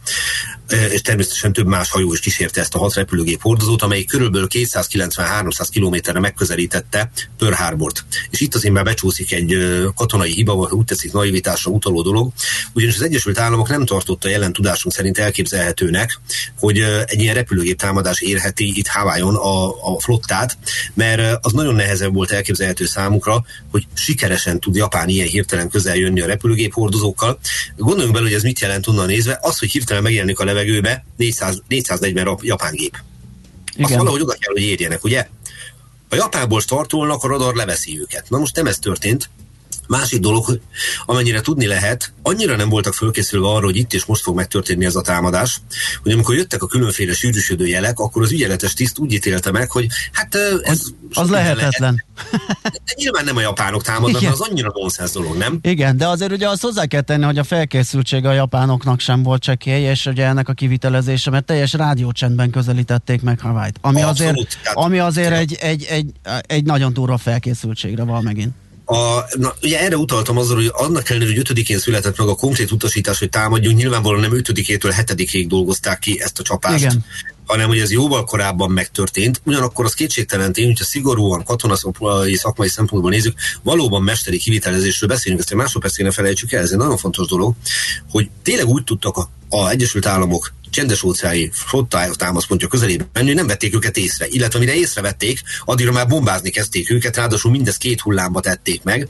és 0.92 1.02
természetesen 1.02 1.54
több 1.54 1.68
más 1.68 1.90
hajó 1.90 2.14
is 2.14 2.20
kísérte 2.20 2.62
ezt 2.62 2.76
a 2.76 2.80
hat 2.80 2.94
repülőgép 2.94 3.42
hordozót, 3.42 3.82
amely 3.82 4.04
körülbelül 4.04 4.48
290-300 4.52 5.68
kilométerre 5.70 6.20
megközelítette 6.20 7.12
Pearl 7.38 7.54
Harbort. 7.54 8.06
És 8.30 8.40
itt 8.40 8.56
azért 8.56 8.74
már 8.74 8.84
becsúszik 8.84 9.34
egy 9.34 9.58
katonai 9.96 10.32
hiba, 10.32 10.56
vagy 10.56 10.72
úgy 10.72 10.86
teszik 10.86 11.12
naivitásra 11.12 11.72
utaló 11.72 12.02
dolog, 12.02 12.32
ugyanis 12.74 12.96
az 12.96 13.02
Egyesült 13.02 13.40
Államok 13.40 13.70
nem 13.70 13.86
tartotta 13.86 14.30
jelen 14.30 14.54
tudásunk 14.54 14.94
szerint 14.94 15.18
elképzelhetőnek, 15.18 16.20
hogy 16.60 16.80
egy 17.06 17.22
ilyen 17.22 17.36
repülőgép 17.36 17.78
támadás 17.78 18.22
érheti 18.22 18.78
itt 18.78 18.88
Hawaiion 18.88 19.36
a, 19.36 19.68
a 19.94 20.00
flottát, 20.00 20.58
mert 20.94 21.46
az 21.46 21.52
nagyon 21.52 21.76
nehezebb 21.76 22.14
volt 22.14 22.32
elképzelhető 22.32 22.86
számukra, 22.86 23.46
hogy 23.72 23.88
sikeresen 23.94 24.60
tud 24.60 24.76
Japán 24.76 25.10
ilyen 25.10 25.28
hirtelen 25.28 25.70
közel 25.70 25.96
jönni 25.96 26.22
a 26.22 26.26
repülőgép 26.26 26.74
hordozókkal. 27.20 27.40
Gondoljunk 27.76 28.14
bele, 28.14 28.26
hogy 28.26 28.36
ez 28.36 28.44
mit 28.44 28.60
jelent 28.60 28.88
onnan 28.88 29.06
nézve, 29.06 29.40
az, 29.42 29.60
hogy 29.60 29.72
hirtelen 29.72 30.04
megjelenik 30.04 30.40
a 30.40 30.44
levegőbe 30.44 31.06
400, 31.18 31.62
440 31.68 32.38
japán 32.42 32.74
gép. 32.74 32.98
Igen. 33.74 33.86
Azt 33.86 33.96
valahogy 33.96 34.22
oda 34.22 34.36
kell, 34.40 34.54
hogy 34.54 34.62
érjenek, 34.62 35.04
ugye? 35.04 35.28
A 36.10 36.16
Japánból 36.16 36.62
startolnak, 36.62 37.24
a 37.24 37.28
radar 37.28 37.56
leveszi 37.56 38.00
őket. 38.00 38.30
Na 38.30 38.38
most 38.38 38.56
nem 38.56 38.68
ez 38.68 38.78
történt, 38.78 39.30
Másik 39.88 40.20
dolog, 40.20 40.46
hogy 40.46 40.62
amennyire 41.06 41.42
tudni 41.42 41.66
lehet, 41.66 42.14
annyira 42.22 42.56
nem 42.56 42.70
voltak 42.70 42.94
fölkészülve 42.94 43.48
arra, 43.48 43.66
hogy 43.66 43.76
itt 43.76 43.94
és 43.94 44.06
most 44.06 44.22
fog 44.22 44.36
megtörténni 44.36 44.86
ez 44.86 44.96
a 44.96 45.02
támadás, 45.02 45.62
hogy 46.04 46.12
amikor 46.12 46.36
jöttek 46.36 46.64
a 46.64 46.68
különféle 46.68 47.14
sűrűsödő 47.14 47.68
jelek, 47.68 48.00
akkor 48.00 48.22
az 48.22 48.32
ügyeletes 48.32 48.74
tiszt 48.74 49.00
úgy 49.00 49.14
ítélte 49.14 49.52
meg, 49.52 49.72
hogy 49.72 49.88
hát 50.12 50.36
ez... 50.64 50.80
Az, 51.14 51.24
az 51.24 51.30
lehetetlen. 51.30 52.04
Lehet. 52.32 52.82
De 52.86 52.94
nyilván 52.96 53.24
nem 53.26 53.38
a 53.38 53.42
japánok 53.42 53.84
támadnak, 53.84 54.22
Igen. 54.22 54.34
az 54.34 54.40
annyira 54.40 54.72
nonsens 54.74 55.12
dolog, 55.12 55.38
nem? 55.38 55.60
Igen, 55.62 55.98
de 55.98 56.08
azért 56.08 56.32
ugye 56.32 56.50
azt 56.50 56.62
hozzá 56.62 56.86
kell 56.86 57.02
tenni, 57.02 57.24
hogy 57.24 57.38
a 57.38 57.44
felkészültség 57.44 58.26
a 58.26 58.32
japánoknak 58.32 59.00
sem 59.00 59.24
volt 59.24 59.42
csekély, 59.42 59.82
és 59.84 60.06
ugye 60.06 60.26
ennek 60.26 60.50
a 60.50 60.54
kivitelezése, 60.54 61.30
mert 61.30 61.46
teljes 61.46 61.74
rádiócsendben 61.74 62.50
közelítették 62.50 63.22
meg 63.22 63.40
Hawaii-t. 63.40 63.78
Ami 63.82 64.02
Abszolút, 64.02 64.36
azért, 64.38 64.60
ami 64.74 65.00
azért 65.00 65.34
egy, 65.34 65.58
egy, 65.60 65.86
egy, 65.90 66.12
egy 66.42 66.64
nagyon 66.64 66.94
durva 66.94 67.18
felkészültségre 67.18 68.04
van 68.04 68.24
megint. 68.24 68.54
A, 68.92 69.26
na, 69.38 69.56
ugye 69.62 69.80
erre 69.80 69.98
utaltam 69.98 70.38
azzal, 70.38 70.56
hogy 70.56 70.72
annak 70.74 71.10
ellenére, 71.10 71.32
hogy 71.32 71.40
ötödikén 71.40 71.80
született 71.80 72.18
meg 72.18 72.28
a 72.28 72.36
konkrét 72.36 72.72
utasítás, 72.72 73.20
hogy 73.20 73.30
támadjunk, 73.30 73.78
nyilvánvalóan 73.78 74.22
nem 74.22 74.36
ötödikétől 74.36 74.92
hetedikéig 74.92 75.48
dolgozták 75.48 76.00
ki 76.00 76.22
ezt 76.22 76.40
a 76.40 76.44
csapást. 76.44 76.84
Igen 76.84 77.06
hanem 77.50 77.68
hogy 77.68 77.80
ez 77.80 77.92
jóval 77.92 78.24
korábban 78.24 78.72
megtörtént. 78.72 79.42
Ugyanakkor 79.46 79.86
az 79.86 79.94
kétségtelen 79.94 80.54
tény, 80.54 80.66
hogyha 80.66 80.84
szigorúan 80.84 81.44
katonai 81.44 82.36
szakmai 82.36 82.68
szempontból 82.68 83.12
nézzük, 83.12 83.38
valóban 83.64 84.04
mesteri 84.04 84.38
kivitelezésről 84.38 85.10
beszélünk, 85.10 85.40
ezt 85.40 85.52
egy 85.52 85.58
másodperc 85.58 85.98
ne 85.98 86.12
felejtsük 86.12 86.52
el, 86.52 86.62
ez 86.62 86.72
egy 86.72 86.78
nagyon 86.78 86.98
fontos 86.98 87.28
dolog, 87.28 87.54
hogy 88.10 88.30
tényleg 88.44 88.68
úgy 88.68 88.84
tudtak 88.84 89.18
a, 89.18 89.30
a 89.50 89.70
Egyesült 89.70 90.06
Államok 90.06 90.54
csendes 90.70 91.04
óceáni 91.04 91.50
flotta 91.54 92.10
támaszpontja 92.16 92.68
közelében 92.68 93.10
menni, 93.14 93.34
nem 93.34 93.48
vették 93.48 93.76
őket 93.76 93.98
észre. 93.98 94.26
Illetve 94.30 94.60
mire 94.60 94.76
észrevették, 94.76 95.42
addigra 95.66 95.92
már 95.92 96.08
bombázni 96.08 96.50
kezdték 96.50 96.92
őket, 96.92 97.16
ráadásul 97.16 97.52
mindez 97.52 97.78
két 97.78 98.02
hullámba 98.02 98.40
tették 98.40 98.84
meg, 98.84 99.08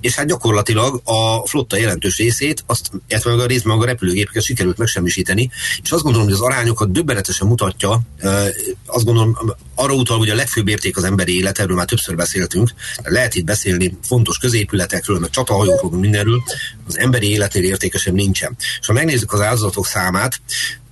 és 0.00 0.14
hát 0.14 0.26
gyakorlatilag 0.26 1.00
a 1.04 1.46
flotta 1.46 1.76
jelentős 1.76 2.16
részét, 2.16 2.62
azt, 2.66 2.90
illetve 3.08 3.32
a 3.32 3.46
részben 3.46 3.76
meg 3.76 3.86
a 3.86 3.90
repülőgépeket 3.90 4.42
sikerült 4.42 4.78
megsemmisíteni, 4.78 5.50
és 5.82 5.90
azt 5.90 6.02
gondolom, 6.02 6.26
hogy 6.26 6.36
az 6.36 6.42
arányokat 6.42 6.92
döbbenetesen 6.92 7.46
mutatja, 7.46 8.00
azt 8.86 9.04
gondolom, 9.04 9.36
arra 9.74 9.92
utal, 9.92 10.18
hogy 10.18 10.28
a 10.28 10.34
legfőbb 10.34 10.68
érték 10.68 10.96
az 10.96 11.04
emberi 11.04 11.36
élet, 11.36 11.58
erről 11.58 11.76
már 11.76 11.86
többször 11.86 12.16
beszéltünk, 12.16 12.70
lehet 13.02 13.34
itt 13.34 13.44
beszélni 13.44 13.98
fontos 14.02 14.38
középületekről, 14.38 15.18
meg 15.18 15.30
csatahajókról, 15.30 15.90
mindenről, 15.90 16.42
az 16.86 16.98
emberi 16.98 17.30
életnél 17.30 17.64
értékesebb 17.64 18.14
nincsen. 18.14 18.56
És 18.80 18.86
ha 18.86 18.92
megnézzük 18.92 19.32
az 19.32 19.40
áldozatok 19.40 19.86
számát, 19.86 20.40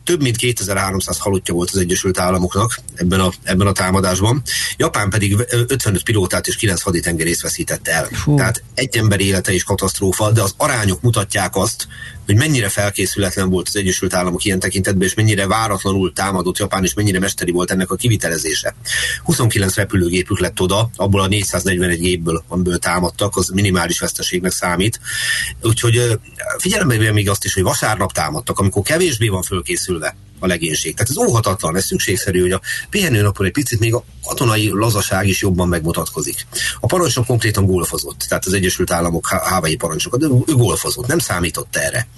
több 0.08 0.22
mint 0.22 0.36
2300 0.36 1.18
halottja 1.18 1.54
volt 1.54 1.70
az 1.70 1.78
Egyesült 1.78 2.18
Államoknak 2.18 2.80
ebben 2.94 3.20
a, 3.20 3.32
ebben 3.42 3.66
a 3.66 3.72
támadásban. 3.72 4.42
Japán 4.76 5.10
pedig 5.10 5.36
55 5.66 6.02
pilótát 6.02 6.46
és 6.46 6.56
9 6.56 6.82
haditengerész 6.82 7.42
veszítette 7.42 7.92
el. 7.92 8.08
Fú. 8.12 8.36
Tehát 8.36 8.62
egy 8.74 8.96
ember 8.96 9.20
élete 9.20 9.52
is 9.52 9.64
katasztrófa, 9.64 10.30
de 10.30 10.42
az 10.42 10.54
arányok 10.56 11.00
mutatják 11.00 11.56
azt, 11.56 11.88
hogy 12.28 12.36
mennyire 12.36 12.68
felkészületlen 12.68 13.50
volt 13.50 13.68
az 13.68 13.76
Egyesült 13.76 14.14
Államok 14.14 14.44
ilyen 14.44 14.58
tekintetben, 14.58 15.08
és 15.08 15.14
mennyire 15.14 15.46
váratlanul 15.46 16.12
támadott 16.12 16.58
Japán, 16.58 16.84
és 16.84 16.94
mennyire 16.94 17.18
mesteri 17.18 17.50
volt 17.50 17.70
ennek 17.70 17.90
a 17.90 17.96
kivitelezése. 17.96 18.74
29 19.22 19.74
repülőgépük 19.74 20.38
lett 20.38 20.60
oda, 20.60 20.90
abból 20.96 21.20
a 21.20 21.26
441 21.26 22.00
gépből, 22.00 22.44
amiből 22.48 22.78
támadtak, 22.78 23.36
az 23.36 23.48
minimális 23.48 23.98
veszteségnek 23.98 24.52
számít. 24.52 25.00
Úgyhogy 25.62 26.18
figyelembe 26.58 27.12
még 27.12 27.28
azt 27.28 27.44
is, 27.44 27.54
hogy 27.54 27.62
vasárnap 27.62 28.12
támadtak, 28.12 28.58
amikor 28.58 28.82
kevésbé 28.82 29.28
van 29.28 29.42
fölkészülve 29.42 30.16
a 30.38 30.46
legénység. 30.46 30.94
Tehát 30.94 31.10
ez 31.10 31.16
óhatatlan, 31.16 31.76
ez 31.76 31.84
szükségszerű, 31.84 32.40
hogy 32.40 32.52
a 32.52 32.60
pihenőnapon 32.90 33.46
egy 33.46 33.52
picit 33.52 33.78
még 33.78 33.94
a 33.94 34.04
katonai 34.26 34.70
lazaság 34.72 35.26
is 35.26 35.40
jobban 35.42 35.68
megmutatkozik. 35.68 36.46
A 36.80 36.86
parancsnok 36.86 37.26
konkrétan 37.26 37.66
golfozott, 37.66 38.18
tehát 38.28 38.46
az 38.46 38.52
Egyesült 38.52 38.90
Államok 38.90 39.26
hávai 39.26 39.76
parancsnokat, 39.76 40.20
de 40.20 40.26
ő 40.46 40.54
golfozott, 40.54 41.06
nem 41.06 41.18
számított 41.18 41.76
erre. 41.76 42.08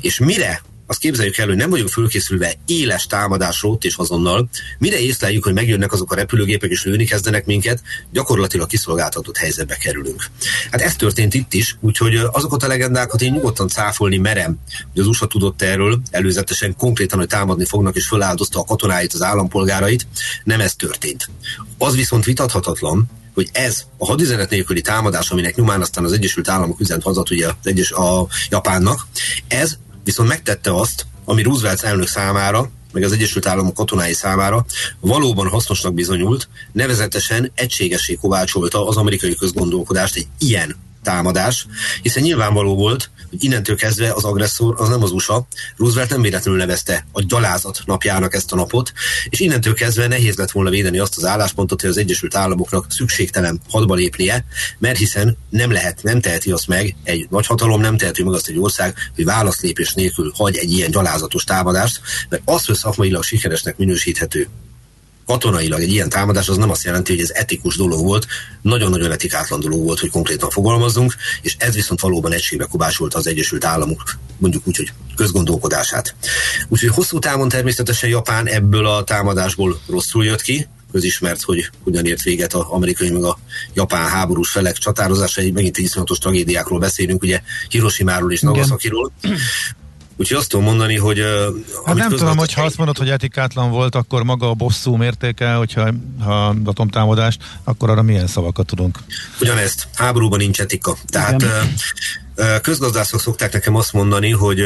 És 0.00 0.18
mire 0.18 0.62
azt 0.90 0.98
képzeljük 0.98 1.36
el, 1.36 1.46
hogy 1.46 1.56
nem 1.56 1.70
vagyunk 1.70 1.88
fölkészülve 1.88 2.54
éles 2.66 3.06
támadásra 3.06 3.68
ott 3.68 3.84
és 3.84 3.96
azonnal, 3.96 4.48
mire 4.78 4.98
észleljük, 5.00 5.44
hogy 5.44 5.52
megjönnek 5.52 5.92
azok 5.92 6.12
a 6.12 6.14
repülőgépek 6.14 6.70
és 6.70 6.84
lőni 6.84 7.04
kezdenek 7.04 7.46
minket, 7.46 7.82
gyakorlatilag 8.12 8.68
kiszolgáltatott 8.68 9.36
helyzetbe 9.36 9.76
kerülünk. 9.76 10.24
Hát 10.70 10.80
ez 10.80 10.96
történt 10.96 11.34
itt 11.34 11.54
is, 11.54 11.76
úgyhogy 11.80 12.16
azokat 12.32 12.62
a 12.62 12.66
legendákat 12.66 13.22
én 13.22 13.32
nyugodtan 13.32 13.68
cáfolni 13.68 14.16
merem, 14.16 14.58
hogy 14.92 15.00
az 15.00 15.06
USA 15.06 15.26
tudott 15.26 15.62
erről 15.62 16.00
előzetesen 16.10 16.76
konkrétan, 16.76 17.18
hogy 17.18 17.28
támadni 17.28 17.64
fognak, 17.64 17.96
és 17.96 18.06
föláldozta 18.06 18.60
a 18.60 18.64
katonáit, 18.64 19.12
az 19.12 19.22
állampolgárait, 19.22 20.06
nem 20.44 20.60
ez 20.60 20.74
történt. 20.74 21.30
Az 21.78 21.94
viszont 21.94 22.24
vitathatatlan, 22.24 23.10
hogy 23.34 23.48
ez 23.52 23.82
a 23.96 24.06
hadüzenet 24.06 24.50
nélküli 24.50 24.80
támadás, 24.80 25.30
aminek 25.30 25.56
nyomán 25.56 25.80
aztán 25.80 26.04
az 26.04 26.12
Egyesült 26.12 26.48
Államok 26.48 26.80
üzent 26.80 27.02
hazat 27.02 27.30
ugye 27.30 27.46
az 27.46 27.54
egyes, 27.62 27.90
a 27.90 28.26
Japánnak, 28.50 29.06
ez 29.48 29.78
viszont 30.08 30.28
megtette 30.28 30.74
azt, 30.74 31.06
ami 31.24 31.42
Roosevelt 31.42 31.82
elnök 31.82 32.06
számára, 32.06 32.70
meg 32.92 33.02
az 33.02 33.12
Egyesült 33.12 33.46
Államok 33.46 33.74
katonái 33.74 34.12
számára 34.12 34.64
valóban 35.00 35.48
hasznosnak 35.48 35.94
bizonyult, 35.94 36.48
nevezetesen 36.72 37.50
egységessé 37.54 38.14
kovácsolta 38.14 38.86
az 38.86 38.96
amerikai 38.96 39.34
közgondolkodást 39.34 40.16
egy 40.16 40.26
ilyen 40.38 40.76
támadás, 41.02 41.66
hiszen 42.02 42.22
nyilvánvaló 42.22 42.74
volt, 42.74 43.10
hogy 43.30 43.44
innentől 43.44 43.76
kezdve 43.76 44.12
az 44.12 44.24
agresszor 44.24 44.74
az 44.78 44.88
nem 44.88 45.02
az 45.02 45.10
USA. 45.10 45.46
Roosevelt 45.76 46.10
nem 46.10 46.22
véletlenül 46.22 46.60
nevezte 46.60 47.06
a 47.12 47.22
gyalázat 47.22 47.82
napjának 47.86 48.34
ezt 48.34 48.52
a 48.52 48.56
napot, 48.56 48.92
és 49.28 49.40
innentől 49.40 49.74
kezdve 49.74 50.06
nehéz 50.06 50.36
lett 50.36 50.50
volna 50.50 50.70
védeni 50.70 50.98
azt 50.98 51.16
az 51.16 51.24
álláspontot, 51.24 51.80
hogy 51.80 51.90
az 51.90 51.98
Egyesült 51.98 52.34
Államoknak 52.34 52.86
szükségtelen 52.88 53.60
hadba 53.70 53.94
lépnie, 53.94 54.44
mert 54.78 54.98
hiszen 54.98 55.36
nem 55.50 55.70
lehet, 55.70 56.02
nem 56.02 56.20
teheti 56.20 56.50
azt 56.50 56.66
meg, 56.66 56.96
egy 57.04 57.26
nagy 57.30 57.46
hatalom 57.46 57.80
nem 57.80 57.96
teheti 57.96 58.22
meg 58.22 58.34
azt 58.34 58.48
egy 58.48 58.58
ország, 58.58 58.94
hogy 59.14 59.24
válaszlépés 59.24 59.92
nélkül 59.92 60.32
hagy 60.36 60.56
egy 60.56 60.72
ilyen 60.72 60.90
gyalázatos 60.90 61.44
támadást, 61.44 62.00
mert 62.28 62.42
az, 62.44 62.64
hogy 62.64 62.76
szakmailag 62.76 63.22
sikeresnek 63.22 63.76
minősíthető 63.76 64.48
katonailag 65.28 65.80
egy 65.80 65.92
ilyen 65.92 66.08
támadás 66.08 66.48
az 66.48 66.56
nem 66.56 66.70
azt 66.70 66.84
jelenti, 66.84 67.12
hogy 67.12 67.22
ez 67.22 67.30
etikus 67.30 67.76
dolog 67.76 68.04
volt, 68.04 68.26
nagyon-nagyon 68.62 69.12
etikátlan 69.12 69.60
dolog 69.60 69.84
volt, 69.84 69.98
hogy 70.00 70.10
konkrétan 70.10 70.50
fogalmazzunk, 70.50 71.14
és 71.42 71.54
ez 71.58 71.74
viszont 71.74 72.00
valóban 72.00 72.32
egységbe 72.32 72.64
kubásolta 72.64 73.18
az 73.18 73.26
Egyesült 73.26 73.64
Államok, 73.64 74.02
mondjuk 74.38 74.66
úgy, 74.66 74.76
hogy 74.76 74.92
közgondolkodását. 75.16 76.14
Úgyhogy 76.68 76.88
hosszú 76.88 77.18
távon 77.18 77.48
természetesen 77.48 78.08
Japán 78.08 78.46
ebből 78.46 78.86
a 78.86 79.04
támadásból 79.04 79.80
rosszul 79.88 80.24
jött 80.24 80.42
ki, 80.42 80.66
közismert, 80.92 81.42
hogy 81.42 81.70
hogyan 81.84 82.06
ért 82.06 82.22
véget 82.22 82.54
az 82.54 82.64
amerikai 82.68 83.10
meg 83.10 83.22
a 83.22 83.38
japán 83.74 84.08
háborús 84.08 84.50
felek 84.50 84.76
csatározása, 84.76 85.42
megint 85.52 85.76
egy 85.76 85.84
iszonyatos 85.84 86.18
tragédiákról 86.18 86.78
beszélünk, 86.78 87.22
ugye 87.22 87.40
Hiroshima-ról 87.68 88.32
és 88.32 88.40
Nagasakiról. 88.40 89.12
Úgyhogy 90.18 90.36
azt 90.36 90.48
tudom 90.48 90.64
mondani, 90.64 90.96
hogy... 90.96 91.22
Hát 91.86 91.94
nem 91.94 92.10
tudom, 92.10 92.36
hogy 92.36 92.52
ha 92.52 92.62
azt 92.62 92.76
mondod, 92.76 92.98
hogy 92.98 93.10
etikátlan 93.10 93.70
volt, 93.70 93.94
akkor 93.94 94.22
maga 94.22 94.48
a 94.48 94.54
bosszú 94.54 94.96
mértéke, 94.96 95.52
hogyha 95.52 95.92
ha 96.20 96.54
atomtámadás, 96.64 97.36
akkor 97.64 97.90
arra 97.90 98.02
milyen 98.02 98.26
szavakat 98.26 98.66
tudunk? 98.66 98.98
Ugyanezt, 99.40 99.88
háborúban 99.94 100.38
nincs 100.38 100.60
etika. 100.60 100.96
Tehát 101.06 101.42
Igen. 101.42 101.74
Közgazdászok 102.62 103.20
szokták 103.20 103.52
nekem 103.52 103.74
azt 103.74 103.92
mondani, 103.92 104.30
hogy 104.30 104.62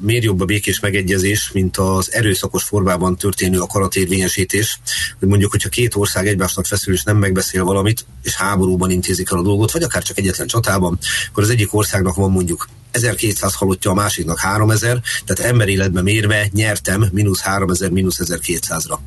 miért 0.00 0.24
jobb 0.24 0.40
a 0.40 0.44
békés 0.44 0.80
megegyezés, 0.80 1.50
mint 1.52 1.76
az 1.76 2.12
erőszakos 2.12 2.62
formában 2.62 3.16
történő 3.16 3.58
akaratérvényesítés. 3.58 4.80
Hogy 5.18 5.28
mondjuk, 5.28 5.50
hogyha 5.50 5.68
két 5.68 5.94
ország 5.94 6.26
egymásnak 6.26 6.66
feszül 6.66 6.94
és 6.94 7.02
nem 7.02 7.16
megbeszél 7.16 7.64
valamit, 7.64 8.06
és 8.22 8.34
háborúban 8.34 8.90
intézik 8.90 9.30
el 9.30 9.38
a 9.38 9.42
dolgot, 9.42 9.70
vagy 9.70 9.82
akár 9.82 10.02
csak 10.02 10.18
egyetlen 10.18 10.46
csatában, 10.46 10.98
akkor 11.28 11.42
az 11.42 11.50
egyik 11.50 11.74
országnak 11.74 12.14
van 12.14 12.30
mondjuk 12.30 12.68
1200 12.90 13.54
halottja, 13.54 13.90
a 13.90 13.94
másiknak 13.94 14.38
3000, 14.38 15.02
tehát 15.24 15.52
ember 15.52 15.68
életben 15.68 16.02
mérve 16.02 16.48
nyertem 16.52 17.08
mínusz 17.12 17.40
3000, 17.40 17.90
mínusz 17.90 18.18
1200-ra. 18.20 18.98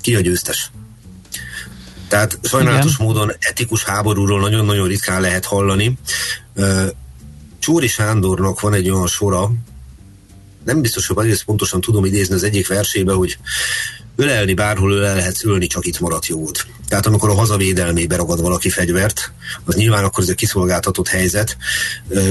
Ki 0.00 0.14
a 0.14 0.20
győztes? 0.20 0.70
Tehát 2.08 2.38
sajnálatos 2.42 2.94
Igen. 2.94 3.06
módon 3.06 3.32
etikus 3.38 3.84
háborúról 3.84 4.40
nagyon-nagyon 4.40 4.88
ritkán 4.88 5.20
lehet 5.20 5.44
hallani. 5.44 5.98
Csóri 7.62 7.86
Sándornak 7.86 8.60
van 8.60 8.72
egy 8.72 8.90
olyan 8.90 9.06
sora, 9.06 9.50
nem 10.64 10.80
biztos, 10.80 11.06
hogy 11.06 11.24
egész 11.24 11.42
pontosan 11.42 11.80
tudom 11.80 12.04
idézni 12.04 12.34
az 12.34 12.42
egyik 12.42 12.68
versébe, 12.68 13.12
hogy 13.12 13.38
ölelni 14.16 14.54
bárhol 14.54 14.92
ölel 14.92 15.14
lehetsz 15.14 15.44
ölni, 15.44 15.66
csak 15.66 15.86
itt 15.86 16.00
maradt 16.00 16.26
jót. 16.26 16.66
Tehát 16.88 17.06
amikor 17.06 17.30
a 17.30 17.34
hazavédelmébe 17.34 18.16
ragad 18.16 18.40
valaki 18.40 18.68
fegyvert, 18.70 19.32
az 19.64 19.74
nyilván 19.74 20.04
akkor 20.04 20.22
ez 20.22 20.28
egy 20.28 20.34
kiszolgáltatott 20.34 21.08
helyzet. 21.08 21.56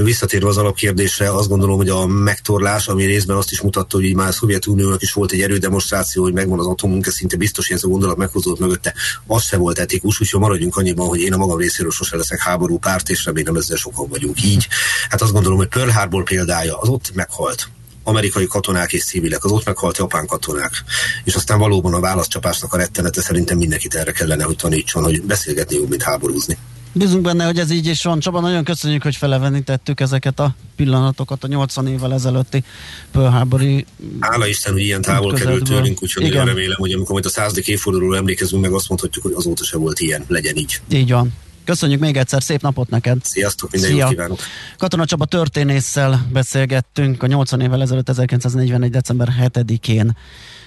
Visszatérve 0.04 0.48
az 0.48 0.58
alapkérdésre, 0.58 1.34
azt 1.34 1.48
gondolom, 1.48 1.78
hogy 1.78 1.90
a 1.90 2.06
megtorlás, 2.06 2.88
ami 2.88 3.06
részben 3.06 3.38
azt 3.38 3.52
is 3.52 3.62
mutatta, 3.62 3.98
hogy 3.98 4.16
már 4.16 4.28
a 4.28 4.32
Szovjetuniónak 4.32 5.02
is 5.02 5.14
volt 5.14 5.32
egy 5.32 5.42
erődemonstráció, 5.42 6.24
hogy 6.24 6.34
megvan 6.34 6.60
az 6.60 6.66
atommunka, 6.66 7.12
szinte 7.12 7.38
biztos, 7.38 7.68
hogy 7.68 7.76
ez 7.76 7.84
a 7.84 7.88
gondolat 7.88 8.18
meghozódott 8.18 8.60
mögötte, 8.60 8.94
az 9.28 9.44
se 9.44 9.58
volt 9.58 9.80
etikus, 9.80 10.22
úgyhogy 10.22 10.40
maradjunk 10.40 10.78
annyiban, 10.78 11.08
hogy 11.08 11.20
én 11.20 11.34
a 11.34 11.38
magam 11.38 11.58
részéről 11.58 11.92
sose 11.92 12.16
leszek 12.16 12.40
háború 12.40 12.78
párt, 12.78 13.10
és 13.10 13.26
remélem 13.26 13.56
ezzel 13.56 13.78
sokan 13.78 14.10
vagyunk 14.10 14.44
így. 14.44 14.68
Hát 15.10 15.22
azt 15.22 15.32
gondolom, 15.32 15.58
hogy 15.58 15.68
Pearl 15.68 15.90
Harbor 15.90 16.24
példája, 16.24 16.78
az 16.78 16.88
ott 16.88 17.12
meghalt 17.14 17.70
amerikai 18.04 18.48
katonák 18.48 18.94
és 18.94 19.04
civilek, 19.04 19.44
az 19.44 19.52
ott 19.52 19.66
meghalt 19.66 19.98
japán 19.98 20.26
katonák. 20.28 20.84
És 21.24 21.36
aztán 21.36 21.60
valóban 21.60 21.94
a 21.94 22.00
válaszcsapásnak 22.00 22.74
a 22.74 22.78
rettenete 22.78 23.22
szerintem 23.22 23.58
mindenkit 23.58 23.96
erre 23.96 24.12
kellene, 24.12 24.44
hogy 24.44 24.56
tanítson, 24.56 25.04
hogy 25.04 25.22
beszélgetni 25.22 25.76
jobb, 25.76 25.90
mint 25.90 26.04
háborúzni. 26.04 26.58
Bízunk 26.94 27.22
benne, 27.22 27.46
hogy 27.46 27.60
ez 27.60 27.72
így 27.72 27.86
is 27.86 28.04
van. 28.04 28.20
Csaba, 28.20 28.40
nagyon 28.40 28.64
köszönjük, 28.64 29.04
hogy 29.04 29.16
felevenítettük 29.16 30.00
ezeket 30.00 30.40
a 30.40 30.56
pillanatokat 30.76 31.44
a 31.44 31.48
80 31.48 31.88
évvel 31.88 32.14
ezelőtti 32.14 32.64
pölhábori 33.12 33.86
Hála 34.20 34.48
Isten, 34.48 34.74
hogy 34.74 34.82
ilyen 34.82 35.02
távol 35.02 35.34
került 35.34 35.64
tőlünk, 35.64 36.04
úgyhogy 36.04 36.26
Igen. 36.26 36.46
remélem, 36.46 36.78
hogy 36.78 36.92
amikor 36.92 37.12
majd 37.12 37.26
a 37.26 37.30
századik 37.30 37.68
évfordulóról 37.68 38.18
emlékezünk 38.18 38.62
meg, 38.62 38.72
azt 38.72 38.90
mondhatjuk, 38.90 39.24
hogy 39.24 39.34
azóta 39.36 39.64
se 39.64 39.78
volt 39.78 40.00
ilyen, 40.00 40.24
legyen 40.28 40.56
így. 40.56 40.82
Így 40.92 41.12
van. 41.12 41.34
Köszönjük 41.66 42.00
még 42.00 42.18
egyszer, 42.18 42.44
szép 42.44 42.62
napot 42.62 42.90
neked! 42.90 43.18
Sziasztok, 43.24 43.72
minden 43.72 43.92
Szia. 43.92 44.08
kívánok! 44.08 44.40
Katona 44.78 45.06
Csaba 45.06 45.26
történésszel 45.26 46.28
beszélgettünk 46.34 47.24
a 47.24 47.28
80 47.28 47.62
évvel 47.62 47.82
ezelőtt 47.82 48.10
1941. 48.10 48.90
december 48.90 49.28
7-én 49.42 50.18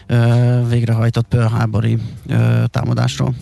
ö, 0.06 0.60
végrehajtott 0.68 1.26
pölhábori 1.28 1.98
támadásról. 2.66 3.34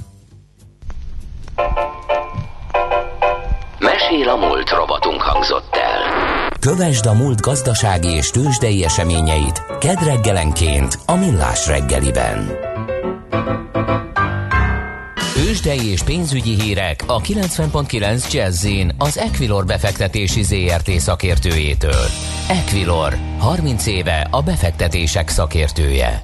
Mesél 3.79 4.29
a 4.29 4.37
múlt 4.37 4.71
robotunk 4.71 5.21
hangzott 5.21 5.75
el. 5.75 6.51
Kövesd 6.61 7.07
a 7.07 7.13
múlt 7.13 7.41
gazdasági 7.41 8.09
és 8.09 8.31
tőzsdei 8.31 8.85
eseményeit 8.85 9.63
kedd 9.81 10.05
reggelenként 10.05 10.99
a 11.07 11.17
Millás 11.17 11.67
reggeliben. 11.67 12.71
Tőzsdei 15.63 15.91
és 15.91 16.03
pénzügyi 16.03 16.61
hírek 16.61 17.05
a 17.07 17.21
90.9 17.21 18.33
jazz 18.33 18.67
az 18.99 19.19
Equilor 19.19 19.65
befektetési 19.65 20.43
ZRT 20.43 20.91
szakértőjétől. 20.91 22.05
Equilor, 22.49 23.17
30 23.39 23.87
éve 23.87 24.29
a 24.31 24.43
befektetések 24.43 25.29
szakértője. 25.29 26.23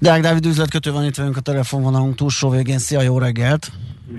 Deák 0.00 0.20
Dávid 0.20 0.46
üzletkötő 0.46 0.92
van 0.92 1.04
itt 1.04 1.14
velünk 1.14 1.36
a 1.36 1.40
telefonvonalunk 1.40 2.14
túlsó 2.14 2.48
végén. 2.50 2.78
Szia, 2.78 3.00
jó 3.00 3.18
reggelt! 3.18 3.70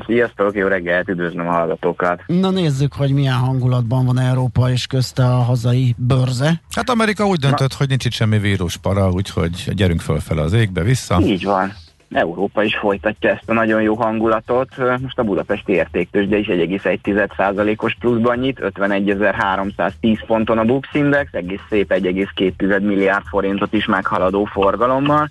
Sziasztok, 0.06 0.56
jó 0.56 0.68
reggelt, 0.68 1.10
üdvözlöm 1.10 1.48
a 1.48 1.52
hallgatókat! 1.52 2.22
Na 2.28 2.50
nézzük, 2.50 2.94
hogy 2.94 3.14
milyen 3.14 3.36
hangulatban 3.38 4.06
van 4.06 4.20
Európa 4.20 4.72
és 4.72 4.88
közte 4.88 5.26
a 5.26 5.42
hazai 5.42 5.96
bőrze. 5.98 6.62
Hát 6.76 6.90
Amerika 6.90 7.26
úgy 7.26 7.40
döntött, 7.40 7.72
Na. 7.72 7.76
hogy 7.78 7.88
nincs 7.88 8.06
itt 8.06 8.12
semmi 8.12 8.40
víruspara, 8.40 9.10
úgyhogy 9.10 9.74
gyerünk 9.76 10.02
fölfele 10.02 10.42
az 10.42 10.54
égbe 10.54 10.84
vissza. 10.84 11.20
Így 11.22 11.44
van. 11.44 11.74
Európa 12.12 12.64
is 12.64 12.76
folytatja 12.76 13.30
ezt 13.30 13.50
a 13.50 13.54
nagyon 13.54 13.82
jó 13.82 13.96
hangulatot. 13.96 14.78
Most 15.02 15.20
a 15.20 15.24
budapesti 15.24 15.74
értéktősde 15.74 16.38
is 16.38 16.48
1,1%-os 16.48 17.96
pluszban 18.00 18.38
nyit, 18.38 18.60
51.310 18.62 20.20
ponton 20.28 20.58
a 20.58 20.64
Bux 20.64 20.88
Index, 20.94 21.34
egész 21.34 21.62
szép 21.70 21.94
1,2 21.94 22.82
milliárd 22.82 23.26
forintot 23.26 23.74
is 23.74 23.86
meghaladó 23.86 24.44
forgalommal 24.44 25.30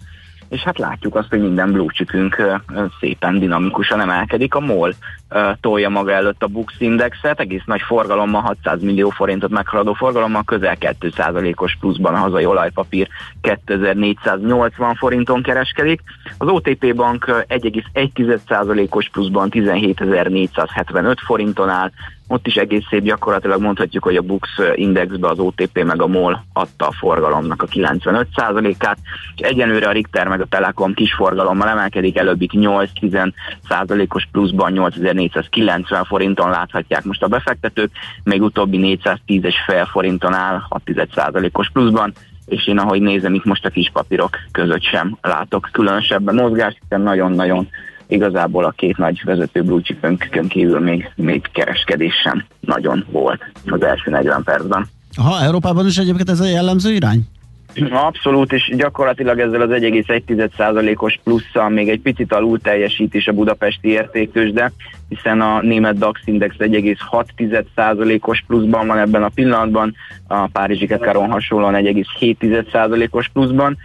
és 0.49 0.63
hát 0.63 0.79
látjuk 0.79 1.15
azt, 1.15 1.29
hogy 1.29 1.41
minden 1.41 1.73
blue 1.73 1.89
szépen 3.01 3.39
dinamikusan 3.39 4.01
emelkedik. 4.01 4.55
A 4.55 4.61
MOL 4.61 4.95
tolja 5.61 5.89
maga 5.89 6.13
előtt 6.13 6.43
a 6.43 6.47
Bux 6.47 6.75
Indexet, 6.79 7.41
egész 7.41 7.63
nagy 7.65 7.81
forgalommal, 7.81 8.41
600 8.41 8.83
millió 8.83 9.11
forintot 9.11 9.51
meghaladó 9.51 9.93
forgalommal, 9.93 10.45
közel 10.45 10.77
2%-os 10.81 11.77
pluszban 11.81 12.15
a 12.15 12.19
hazai 12.19 12.45
olajpapír 12.45 13.09
2480 13.41 14.95
forinton 14.95 15.43
kereskedik. 15.43 16.01
Az 16.39 16.49
OTP 16.49 16.95
bank 16.95 17.45
1,1%-os 17.49 19.09
pluszban 19.09 19.49
17475 19.51 21.21
forinton 21.21 21.69
áll, 21.69 21.91
ott 22.29 22.47
is 22.47 22.57
egész 22.57 22.85
szép 22.89 23.03
gyakorlatilag 23.03 23.61
mondhatjuk, 23.61 24.03
hogy 24.03 24.17
a 24.17 24.23
Bux 24.23 24.49
Indexbe 24.75 25.29
az 25.29 25.39
OTP 25.39 25.85
meg 25.85 26.03
a 26.03 26.07
MOL 26.07 26.45
adta 26.53 26.87
a 26.87 26.93
forgalomnak 26.93 27.63
a 27.63 27.67
95%-át, 27.67 28.99
és 29.37 29.47
egyenlőre 29.47 29.89
a 29.89 29.93
Richter 29.93 30.29
meg 30.29 30.41
a 30.41 30.47
Telekom 30.47 30.95
kis 30.95 31.15
forgalommal 31.15 31.69
emelkedik, 31.69 32.19
előbbit 32.19 32.51
8-10%-os 32.55 34.29
pluszban 34.33 34.73
8490 35.15 36.05
forinton 36.05 36.51
láthatják 36.51 37.05
most 37.05 37.23
a 37.23 37.29
befektetők, 37.29 37.91
még 38.23 38.43
utóbbi 38.43 38.99
410-es 39.03 39.55
fél 39.67 39.85
forinton 39.85 40.35
áll 40.35 40.63
6%-os 40.87 41.71
pluszban, 41.71 42.13
és 42.47 42.67
én 42.67 42.79
ahogy 42.79 43.01
nézem, 43.01 43.35
itt 43.35 43.45
most 43.45 43.65
a 43.65 43.71
kis 43.71 43.91
papírok 43.93 44.37
között 44.53 44.83
sem 44.83 45.19
látok 45.23 45.69
különösebben 45.73 46.35
mozgást, 46.35 46.79
hiszen 46.81 47.01
nagyon-nagyon 47.01 47.69
igazából 48.07 48.65
a 48.65 48.71
két 48.71 48.97
nagy 48.97 49.21
vezető 49.25 49.63
blue 49.63 49.81
chipünkön 49.83 50.49
kívül 50.49 50.81
még, 50.81 51.13
még 51.17 51.51
kereskedés 51.53 52.15
sem 52.15 52.45
nagyon 52.61 53.05
volt 53.11 53.53
az 53.67 53.83
első 53.83 54.11
40 54.11 54.43
percben. 54.43 54.87
Ha 55.17 55.41
Európában 55.41 55.87
is 55.87 55.99
egyébként 55.99 56.31
ez 56.31 56.41
a 56.41 56.47
jellemző 56.47 56.93
irány? 56.93 57.25
Abszolút, 57.91 58.53
és 58.53 58.73
gyakorlatilag 58.77 59.39
ezzel 59.39 59.61
az 59.61 59.71
1,1%-os 59.71 61.21
plusszal 61.25 61.69
még 61.69 61.89
egy 61.89 62.01
picit 62.01 62.33
alul 62.33 62.61
teljesít 62.61 63.15
is 63.15 63.27
a 63.27 63.33
budapesti 63.33 63.89
értéktős, 63.89 64.53
de 64.53 64.73
hiszen 65.09 65.41
a 65.41 65.61
német 65.63 65.99
DAX 65.99 66.21
index 66.25 66.55
1,6%-os 66.59 68.45
pluszban 68.47 68.87
van 68.87 68.99
ebben 68.99 69.23
a 69.23 69.29
pillanatban, 69.29 69.95
a 70.27 70.47
Párizsi 70.47 70.87
Kekaron 70.87 71.31
hasonlóan 71.31 71.75
1,7%-os 71.75 73.29
pluszban, 73.29 73.77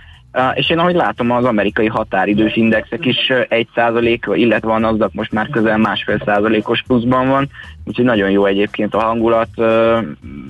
és 0.54 0.70
én 0.70 0.78
ahogy 0.78 0.96
látom, 0.96 1.32
az 1.32 1.46
amerikai 1.46 1.88
határidős 1.88 2.56
indexek 2.56 3.06
is 3.06 3.32
1 3.48 3.68
százalék, 3.76 4.26
illetve 4.34 4.72
a 4.72 4.80
NASDAQ 4.80 5.12
most 5.14 5.32
már 5.32 5.50
közel 5.50 5.78
másfél 5.78 6.22
százalékos 6.26 6.84
pluszban 6.88 7.28
van, 7.28 7.50
úgyhogy 7.86 8.06
nagyon 8.06 8.30
jó 8.30 8.46
egyébként 8.46 8.94
a 8.94 9.00
hangulat. 9.00 9.50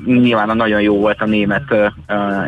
Nyilván 0.06 0.50
a 0.50 0.54
nagyon 0.54 0.82
jó 0.82 1.00
volt 1.00 1.22
a 1.22 1.26
német 1.26 1.64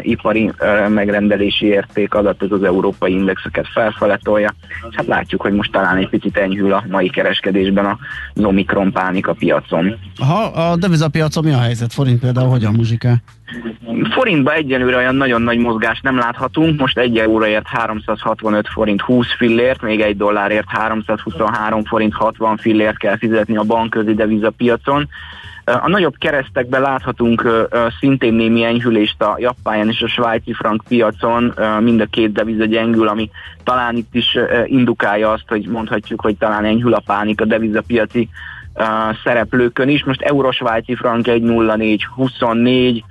ipari 0.02 0.52
megrendelési 0.88 1.65
érték 1.65 2.13
adat, 2.13 2.44
ez 2.44 2.52
az 2.52 2.63
európai 2.63 3.13
indexeket 3.13 3.67
felfeletolja, 3.74 4.54
és 4.89 4.96
hát 4.96 5.08
látjuk, 5.08 5.41
hogy 5.41 5.54
most 5.54 5.72
talán 5.72 5.98
egy 5.98 6.10
picit 6.10 6.38
enyhül 6.38 6.74
a 6.74 6.84
mai 6.89 7.10
kereskedésben 7.10 7.86
a 7.86 7.98
Omikron 8.36 8.91
pánik 8.91 9.28
a 9.28 9.34
piacon. 9.34 9.96
Ha 10.20 10.44
a 10.44 10.76
devizapiacon 10.76 11.44
mi 11.44 11.52
a 11.52 11.60
helyzet? 11.60 11.94
Forint 11.94 12.20
például 12.20 12.50
hogyan 12.50 12.74
muzsikál? 12.74 13.22
Forintba 14.12 14.54
egyenlőre 14.54 14.98
olyan 14.98 15.16
nagyon 15.16 15.42
nagy 15.42 15.58
mozgást 15.58 16.04
nem 16.04 16.18
láthatunk, 16.18 16.80
most 16.80 16.98
egy 16.98 17.18
euróért 17.18 17.68
365 17.68 18.68
forint 18.68 19.02
20 19.02 19.28
fillért, 19.38 19.82
még 19.82 20.02
egy 20.02 20.18
dollárért 20.18 20.70
323 20.70 21.84
forint 21.84 22.14
60 22.14 22.58
fillért 22.58 22.98
kell 22.98 23.18
fizetni 23.18 23.58
a 23.58 23.64
bankközi 23.64 24.14
devizapiacon. 24.14 25.08
A 25.64 25.90
nagyobb 25.90 26.16
keresztekben 26.18 26.82
láthatunk 26.82 27.68
szintén 28.00 28.34
némi 28.34 28.64
enyhülést 28.64 29.22
a 29.22 29.36
japán 29.40 29.90
és 29.90 30.02
a 30.02 30.08
svájci 30.08 30.54
frank 30.54 30.84
piacon, 30.88 31.54
mind 31.80 32.02
a 32.02 32.06
két 32.06 32.32
deviza 32.32 32.66
gyengül, 32.66 33.08
ami 33.08 33.30
talán 33.64 33.96
itt 33.96 34.16
is 34.16 34.38
indukálja 34.66 35.32
azt, 35.32 35.48
hogy 35.48 35.68
mondhatjuk, 35.68 36.22
hogy 36.22 36.38
talán 36.38 36.66
enyhül 36.66 36.94
a 36.94 37.04
pánik 37.06 37.42
a 37.42 37.46
devizapiaci 37.46 38.30
szereplőkön 39.24 39.90
is. 39.90 40.04
Most 40.04 40.22
euró-svájci 40.22 40.96
frank 40.96 41.26
1.04.24, 41.26 43.02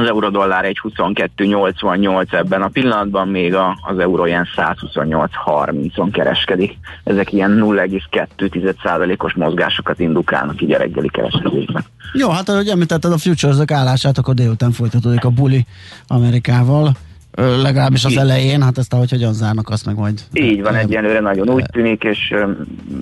az 0.00 0.06
euró-dollár 0.06 0.64
egy 0.64 0.80
22,88 0.82 2.32
ebben 2.32 2.62
a 2.62 2.68
pillanatban, 2.68 3.28
még 3.28 3.54
a, 3.54 3.78
az 3.82 3.98
euró 3.98 4.26
ilyen 4.26 4.46
128,30-on 4.56 6.08
kereskedik. 6.12 6.78
Ezek 7.04 7.32
ilyen 7.32 7.58
0,2%-os 7.62 9.34
mozgásokat 9.34 10.00
indukálnak 10.00 10.62
így 10.62 10.72
a 10.72 10.78
reggeli 10.78 11.08
kereskedésben. 11.08 11.84
Jó, 12.12 12.30
hát 12.30 12.48
ahogy 12.48 12.68
említetted 12.68 13.12
a 13.12 13.18
futures 13.18 13.56
állását, 13.72 14.18
akkor 14.18 14.34
délután 14.34 14.72
folytatódik 14.72 15.24
a 15.24 15.30
buli 15.30 15.66
Amerikával 16.06 16.92
legalábbis 17.36 18.04
az 18.04 18.16
elején, 18.16 18.62
hát 18.62 18.78
ezt 18.78 18.92
ahogy 18.92 19.10
hogyan 19.10 19.32
zárnak, 19.32 19.68
azt 19.68 19.86
meg 19.86 19.96
majd... 19.96 20.20
Így 20.32 20.62
van, 20.62 20.74
egyelőre 20.74 21.20
nagyon 21.20 21.50
úgy 21.50 21.64
tűnik, 21.72 22.02
és 22.02 22.34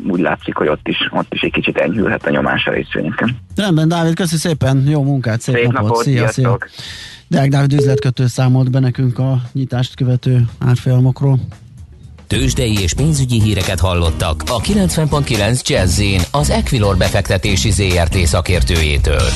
úgy 0.06 0.20
látszik, 0.20 0.56
hogy 0.56 0.68
ott 0.68 0.88
is, 0.88 1.08
ott 1.10 1.34
is 1.34 1.40
egy 1.40 1.52
kicsit 1.52 1.76
enyhülhet 1.76 2.26
a 2.26 2.30
nyomás 2.30 2.66
a 2.66 2.70
részvényeken. 2.70 3.36
Rendben, 3.56 3.88
Dávid, 3.88 4.14
köszi 4.14 4.36
szépen, 4.36 4.84
jó 4.88 5.02
munkát, 5.02 5.40
szép, 5.40 5.54
szép 5.54 5.64
napot, 5.64 5.88
napot 5.88 6.02
szia, 6.02 6.28
szia. 6.28 6.58
Deák 7.28 7.48
Dávid 7.48 7.72
üzletkötő 7.72 8.26
számolt 8.26 8.70
be 8.70 8.78
nekünk 8.78 9.18
a 9.18 9.40
nyitást 9.52 9.94
követő 9.94 10.44
árfolyamokról. 10.58 11.38
Tőzsdei 12.26 12.78
és 12.82 12.94
pénzügyi 12.94 13.40
híreket 13.40 13.80
hallottak 13.80 14.42
a 14.46 14.60
90.9 14.60 15.62
jazz 15.66 16.02
az 16.32 16.50
Equilor 16.50 16.96
befektetési 16.96 17.70
ZRT 17.70 18.16
szakértőjétől. 18.16 19.28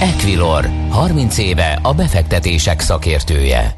Equilor, 0.00 0.68
30 0.88 1.38
éve 1.38 1.78
a 1.82 1.94
befektetések 1.94 2.80
szakértője. 2.80 3.77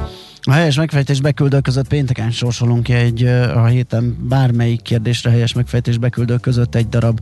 A 0.43 0.51
helyes 0.51 0.75
megfejtés 0.75 1.21
beküldő 1.21 1.59
között 1.59 1.87
pénteken 1.87 2.31
sorsolunk 2.31 2.83
ki 2.83 2.93
egy 2.93 3.23
a 3.55 3.65
héten 3.65 4.17
bármelyik 4.29 4.81
kérdésre 4.81 5.29
helyes 5.29 5.53
megfejtés 5.53 5.97
beküldő 5.97 6.37
között 6.37 6.75
egy 6.75 6.89
darab 6.89 7.19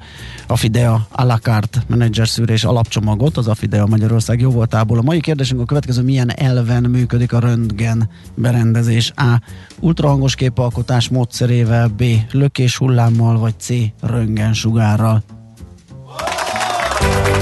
Afidea 0.48 1.08
a 1.12 1.24
la 1.24 1.38
carte 1.38 1.84
menedzser 1.88 2.28
szűrés 2.28 2.64
alapcsomagot, 2.64 3.38
az 3.38 3.48
Afidea 3.48 3.86
Magyarország 3.86 4.40
jóvoltából. 4.40 4.98
A 4.98 5.02
mai 5.02 5.20
kérdésünk 5.20 5.62
a 5.62 5.66
következő, 5.66 6.02
milyen 6.02 6.30
elven 6.30 6.84
működik 6.84 7.34
a 7.34 7.40
röntgen 7.40 8.10
berendezés? 8.36 9.12
A. 9.16 9.42
Ultrahangos 9.80 10.36
képalkotás 10.36 11.10
módszerével, 11.10 11.88
B. 11.88 12.04
Lökés 12.32 12.78
hullámmal, 12.78 13.38
vagy 13.38 13.54
C. 13.60 13.70
Röntgen 14.02 14.54
sugárral. 14.54 15.24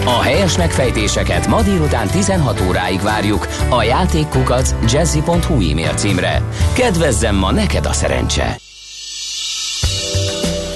A 0.08 0.22
helyes 0.22 0.58
megfejtéseket 0.58 1.48
ma 1.48 1.62
délután 1.62 2.08
16 2.08 2.62
óráig 2.68 3.02
várjuk 3.02 3.48
a 3.70 3.84
játékkukac 3.84 4.76
jazzy.hu 4.92 5.70
e-mail 5.72 5.94
címre. 5.94 6.42
Kedvezzem 6.74 7.36
ma 7.36 7.52
neked 7.52 7.86
a 7.86 7.94
szerencse! 7.94 8.60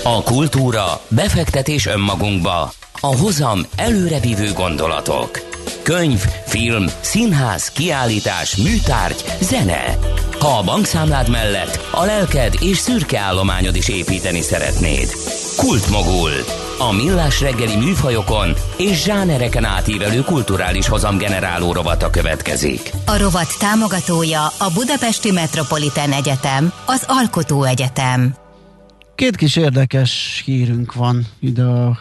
A 0.03 0.23
kultúra, 0.23 1.01
befektetés 1.07 1.85
önmagunkba, 1.85 2.71
a 2.99 3.15
hozam 3.17 3.59
előrevívő 3.75 4.51
gondolatok. 4.53 5.39
Könyv, 5.83 6.19
film, 6.45 6.85
színház, 7.01 7.67
kiállítás, 7.67 8.55
műtárgy, 8.55 9.23
zene. 9.41 9.97
Ha 10.39 10.57
a 10.57 10.63
bankszámlád 10.63 11.29
mellett 11.29 11.79
a 11.91 12.05
lelked 12.05 12.53
és 12.59 12.77
szürke 12.77 13.19
állományod 13.19 13.75
is 13.75 13.89
építeni 13.89 14.41
szeretnéd. 14.41 15.11
Kultmogul. 15.57 16.31
A 16.89 16.91
millás 16.91 17.41
reggeli 17.41 17.75
műfajokon 17.75 18.53
és 18.77 19.03
zsánereken 19.03 19.63
átívelő 19.63 20.21
kulturális 20.21 20.87
hozamgeneráló 20.87 21.73
rovata 21.73 22.09
következik. 22.09 22.91
A 23.05 23.17
rovat 23.17 23.59
támogatója 23.59 24.45
a 24.45 24.71
Budapesti 24.73 25.31
Metropolitán 25.31 26.11
Egyetem, 26.11 26.73
az 26.85 27.03
Alkotó 27.07 27.63
Egyetem. 27.63 28.35
Két 29.15 29.35
kis 29.35 29.55
érdekes 29.55 30.41
hírünk 30.45 30.93
van 30.93 31.25
ide 31.39 31.63
a 31.63 31.99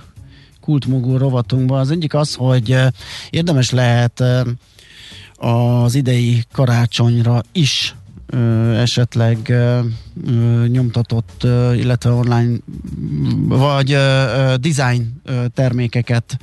kultmogul 0.60 1.18
rovatunkban. 1.18 1.78
Az 1.80 1.90
egyik 1.90 2.14
az, 2.14 2.34
hogy 2.34 2.72
eh, 2.72 2.86
érdemes 3.30 3.70
lehet 3.70 4.20
eh, 4.20 4.40
az 5.84 5.94
idei 5.94 6.44
karácsonyra 6.52 7.42
is 7.52 7.94
esetleg 8.74 9.54
nyomtatott, 10.66 11.46
illetve 11.74 12.10
online 12.10 12.56
vagy 13.48 13.96
design 14.60 15.22
termékeket 15.54 16.38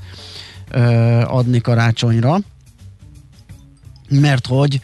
adni 1.23 1.61
karácsonyra, 1.61 2.39
mert 4.09 4.47
hogy 4.47 4.81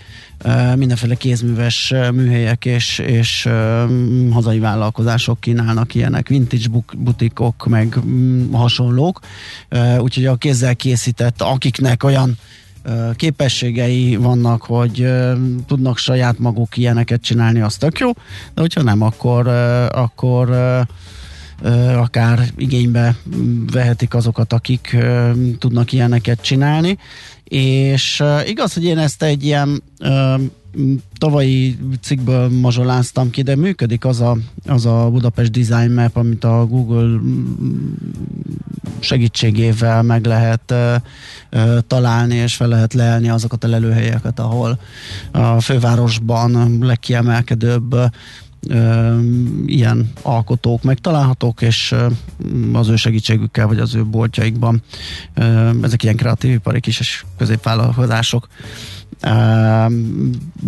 mindenféle 0.75 1.15
kézműves 1.15 1.93
műhelyek 2.13 2.65
és, 2.65 2.99
és 2.99 3.49
hazai 4.31 4.59
vállalkozások 4.59 5.39
kínálnak 5.39 5.95
ilyenek, 5.95 6.27
vintage 6.27 6.67
butikok, 6.97 7.65
meg 7.67 7.99
hasonlók, 8.51 9.19
úgyhogy 9.97 10.25
a 10.25 10.35
kézzel 10.35 10.75
készített, 10.75 11.41
akiknek 11.41 12.03
olyan 12.03 12.37
képességei 13.15 14.15
vannak, 14.15 14.61
hogy 14.61 15.07
tudnak 15.67 15.97
saját 15.97 16.39
maguk 16.39 16.77
ilyeneket 16.77 17.21
csinálni, 17.21 17.61
az 17.61 17.75
tök 17.75 17.99
jó, 17.99 18.11
de 18.53 18.61
hogyha 18.61 18.81
nem, 18.81 19.01
akkor, 19.01 19.47
akkor 19.91 20.49
akár 21.95 22.49
igénybe 22.57 23.15
vehetik 23.71 24.13
azokat, 24.13 24.53
akik 24.53 24.97
tudnak 25.59 25.91
ilyeneket 25.91 26.41
csinálni. 26.41 26.97
És 27.43 28.23
igaz, 28.45 28.73
hogy 28.73 28.83
én 28.83 28.97
ezt 28.97 29.23
egy 29.23 29.43
ilyen 29.43 29.83
tavalyi 31.17 31.77
cikkből 32.01 32.49
mazsoláztam 32.49 33.29
ki, 33.29 33.41
de 33.41 33.55
működik 33.55 34.05
az 34.05 34.21
a, 34.21 34.37
az 34.67 34.85
a 34.85 35.09
Budapest 35.11 35.51
Design 35.51 35.91
Map, 35.93 36.15
amit 36.15 36.43
a 36.43 36.65
Google 36.65 37.19
segítségével 39.03 40.01
meg 40.01 40.25
lehet 40.25 40.73
találni, 41.87 42.35
és 42.35 42.55
fel 42.55 42.67
lehet 42.67 42.93
leelni 42.93 43.29
azokat 43.29 43.63
a 43.63 43.67
lelőhelyeket, 43.67 44.39
ahol 44.39 44.79
a 45.31 45.59
fővárosban 45.61 46.77
legkiemelkedőbb 46.81 47.95
ilyen 49.65 50.11
alkotók 50.21 50.83
megtalálhatók, 50.83 51.61
és 51.61 51.95
az 52.73 52.87
ő 52.87 52.95
segítségükkel, 52.95 53.67
vagy 53.67 53.79
az 53.79 53.95
ő 53.95 54.05
boltjaikban 54.05 54.83
ezek 55.81 56.03
ilyen 56.03 56.15
kreatív 56.15 56.51
ipari 56.51 56.79
kis 56.79 56.99
és 56.99 57.25
középvállalkozások 57.37 58.47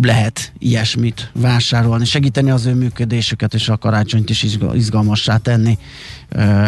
lehet 0.02 0.52
ilyesmit 0.58 1.30
vásárolni, 1.34 2.04
segíteni 2.04 2.50
az 2.50 2.66
ő 2.66 2.74
működésüket, 2.74 3.54
és 3.54 3.68
a 3.68 3.76
karácsonyt 3.76 4.30
is 4.30 4.46
izgalmassá 4.74 5.36
tenni 5.36 5.78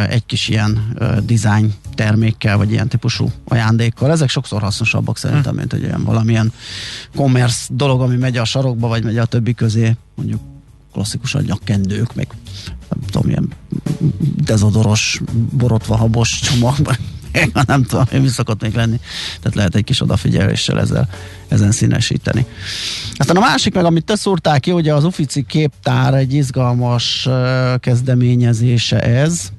egy 0.09 0.27
kis 0.27 0.49
ilyen 0.49 0.97
design 1.27 1.75
termékkel, 1.95 2.57
vagy 2.57 2.71
ilyen 2.71 2.89
típusú 2.89 3.31
ajándékkal. 3.45 4.11
Ezek 4.11 4.29
sokszor 4.29 4.63
hasznosabbak 4.63 5.19
szerintem, 5.19 5.55
mint 5.55 5.73
egy 5.73 5.85
olyan 5.85 6.05
valamilyen 6.05 6.53
commerce 7.15 7.67
dolog, 7.71 8.01
ami 8.01 8.17
megy 8.17 8.37
a 8.37 8.45
sarokba, 8.45 8.89
vagy 8.89 9.05
megy 9.05 9.19
a 9.19 9.25
többi 9.25 9.55
közé, 9.55 9.97
mondjuk 10.15 10.41
klasszikusan 10.93 11.43
nyakkendők, 11.43 12.15
meg 12.15 12.27
nem 12.89 13.01
tudom, 13.11 13.29
ilyen 13.29 13.49
dezodoros, 14.37 15.21
borotva 15.53 15.97
habos 15.97 16.41
csomagban 16.41 16.97
nem 17.67 17.83
tudom, 17.83 18.05
mi 18.13 18.29
szokott 18.29 18.63
még 18.63 18.75
lenni. 18.75 19.01
Tehát 19.41 19.57
lehet 19.57 19.75
egy 19.75 19.85
kis 19.85 20.01
odafigyeléssel 20.01 20.81
ezzel, 20.81 21.09
ezen 21.49 21.73
színesíteni. 21.73 22.47
Aztán 23.17 23.37
a 23.37 23.41
másik 23.41 23.75
meg, 23.75 23.85
amit 23.85 24.05
te 24.05 24.17
szúrtál 24.17 24.61
ki, 24.61 24.73
ugye 24.73 24.95
az 24.95 25.05
Ufici 25.05 25.45
képtár 25.49 26.15
egy 26.15 26.35
izgalmas 26.35 27.29
kezdeményezése 27.81 29.01
ez, 29.01 29.53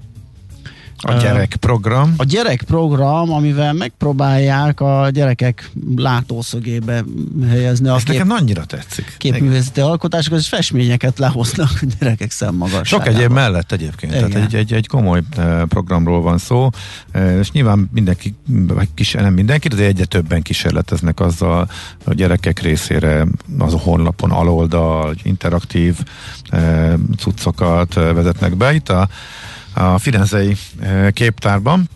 a 1.01 1.13
gyerekprogram. 1.13 2.13
A 2.17 2.23
gyerekprogram, 2.23 3.31
amivel 3.31 3.73
megpróbálják 3.73 4.79
a 4.79 5.09
gyerekek 5.09 5.71
látószögébe 5.95 7.03
helyezni 7.49 7.87
Ez 7.87 7.93
a 7.93 7.97
kép, 7.97 8.07
nekem 8.07 8.31
annyira 8.31 8.65
tetszik. 8.65 9.15
képművészeti 9.17 9.79
alkotásokat, 9.79 10.39
és 10.39 10.47
festményeket 10.47 11.19
lehoznak 11.19 11.69
a 11.81 11.85
gyerekek 11.99 12.31
szemmagasságába. 12.31 12.85
Sok 12.85 13.07
egyéb 13.07 13.31
mellett 13.31 13.71
egyébként. 13.71 14.13
Igen. 14.13 14.29
Tehát 14.29 14.45
egy, 14.45 14.55
egy, 14.55 14.73
egy 14.73 14.87
komoly 14.87 15.21
programról 15.67 16.21
van 16.21 16.37
szó, 16.37 16.69
és 17.39 17.51
nyilván 17.51 17.89
mindenki, 17.93 18.35
vagy 18.47 18.87
kis, 18.93 19.11
nem 19.11 19.33
mindenki, 19.33 19.67
de 19.67 19.83
egyre 19.83 20.05
többen 20.05 20.41
kísérleteznek 20.41 21.19
azzal 21.19 21.69
a 22.05 22.13
gyerekek 22.13 22.59
részére 22.59 23.25
az 23.57 23.73
a 23.73 23.79
honlapon 23.79 24.31
aloldal, 24.31 25.15
interaktív 25.23 25.97
cuccokat 27.17 27.93
vezetnek 27.93 28.55
be. 28.55 28.73
Itt 28.73 28.89
a 28.89 29.07
a 29.79 29.97
Firenzei 29.97 30.55
képtárban. 31.11 31.89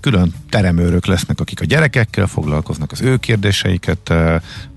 Külön 0.00 0.34
teremőrök 0.48 1.06
lesznek, 1.06 1.40
akik 1.40 1.60
a 1.60 1.64
gyerekekkel 1.64 2.26
foglalkoznak, 2.26 2.92
az 2.92 3.00
ő 3.00 3.16
kérdéseiket 3.16 4.14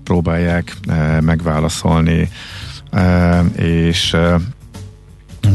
próbálják 0.04 0.76
megválaszolni, 1.20 2.28
és 3.56 4.16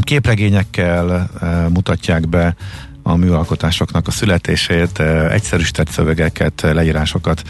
képregényekkel 0.00 1.30
mutatják 1.68 2.28
be 2.28 2.56
a 3.06 3.16
műalkotásoknak 3.16 4.06
a 4.06 4.10
születését, 4.10 4.98
egyszerűsített 5.30 5.88
szövegeket, 5.88 6.60
leírásokat 6.60 7.42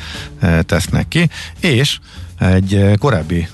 tesznek 0.60 1.08
ki, 1.08 1.28
és 1.60 1.98
egy 2.38 2.90
korábbi 2.98 3.48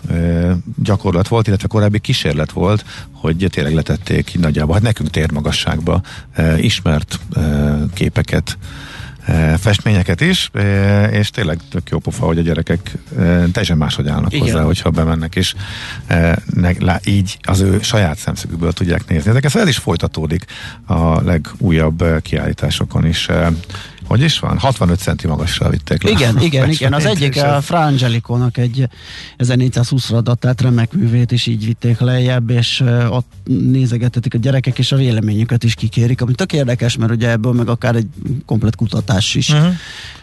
gyakorlat 0.82 1.28
volt, 1.28 1.46
illetve 1.46 1.68
korábbi 1.68 1.98
kísérlet 1.98 2.52
volt, 2.52 2.84
hogy 3.12 3.46
tényleg 3.50 3.74
letették 3.74 4.38
nagyjából, 4.38 4.74
hát 4.74 4.82
nekünk 4.82 5.10
térmagasságba 5.10 6.02
ismert 6.56 7.18
képeket 7.94 8.58
festményeket 9.58 10.20
is, 10.20 10.50
és 11.11 11.30
tényleg 11.30 11.58
tök 11.70 11.88
jó 11.90 11.98
pofa, 11.98 12.26
hogy 12.26 12.38
a 12.38 12.42
gyerekek 12.42 12.92
teljesen 13.52 13.76
máshogy 13.76 14.08
állnak 14.08 14.32
Igen. 14.32 14.46
hozzá, 14.46 14.62
hogyha 14.62 14.90
bemennek, 14.90 15.37
és 15.37 15.54
így 17.04 17.38
az 17.42 17.61
ő 17.61 17.78
saját 17.82 18.18
szemszögükből 18.18 18.72
tudják 18.72 19.08
nézni. 19.08 19.30
Ezek 19.30 19.44
ez 19.44 19.68
is 19.68 19.76
folytatódik 19.76 20.44
a 20.87 21.20
legújabb 21.20 22.04
kiállításokon 22.22 23.06
is 23.06 23.28
hogy 24.12 24.22
is 24.22 24.38
van? 24.38 24.59
65 24.59 24.98
centi 24.98 25.27
magasra 25.27 25.68
vitték 25.68 26.03
le. 26.03 26.11
Igen, 26.11 26.40
igen, 26.48 26.70
igen. 26.70 26.92
Az 26.92 27.05
egyik 27.05 27.42
a 27.42 27.61
Frangeliconak 27.61 28.57
egy 28.57 28.88
1420-ra 29.38 30.20
datált 30.22 30.61
remek 30.61 30.92
művét 30.92 31.33
is 31.33 31.46
így 31.46 31.64
vitték 31.64 31.98
lejjebb, 32.01 32.51
és 32.51 32.85
ott 33.09 33.33
nézegetetik 33.44 34.35
a 34.35 34.38
gyerekek, 34.38 34.79
és 34.79 34.92
a 34.92 34.96
véleményüket 34.96 35.64
is 35.64 35.75
kikérik, 35.75 36.20
ami 36.20 36.35
tök 36.35 36.53
érdekes, 36.53 36.96
mert 36.96 37.12
ugye 37.12 37.31
ebből 37.31 37.53
meg 37.53 37.68
akár 37.68 37.96
egy 37.96 38.07
komplet 38.46 38.77
kutatás 38.77 39.35
is 39.35 39.48
uh-huh. 39.48 39.72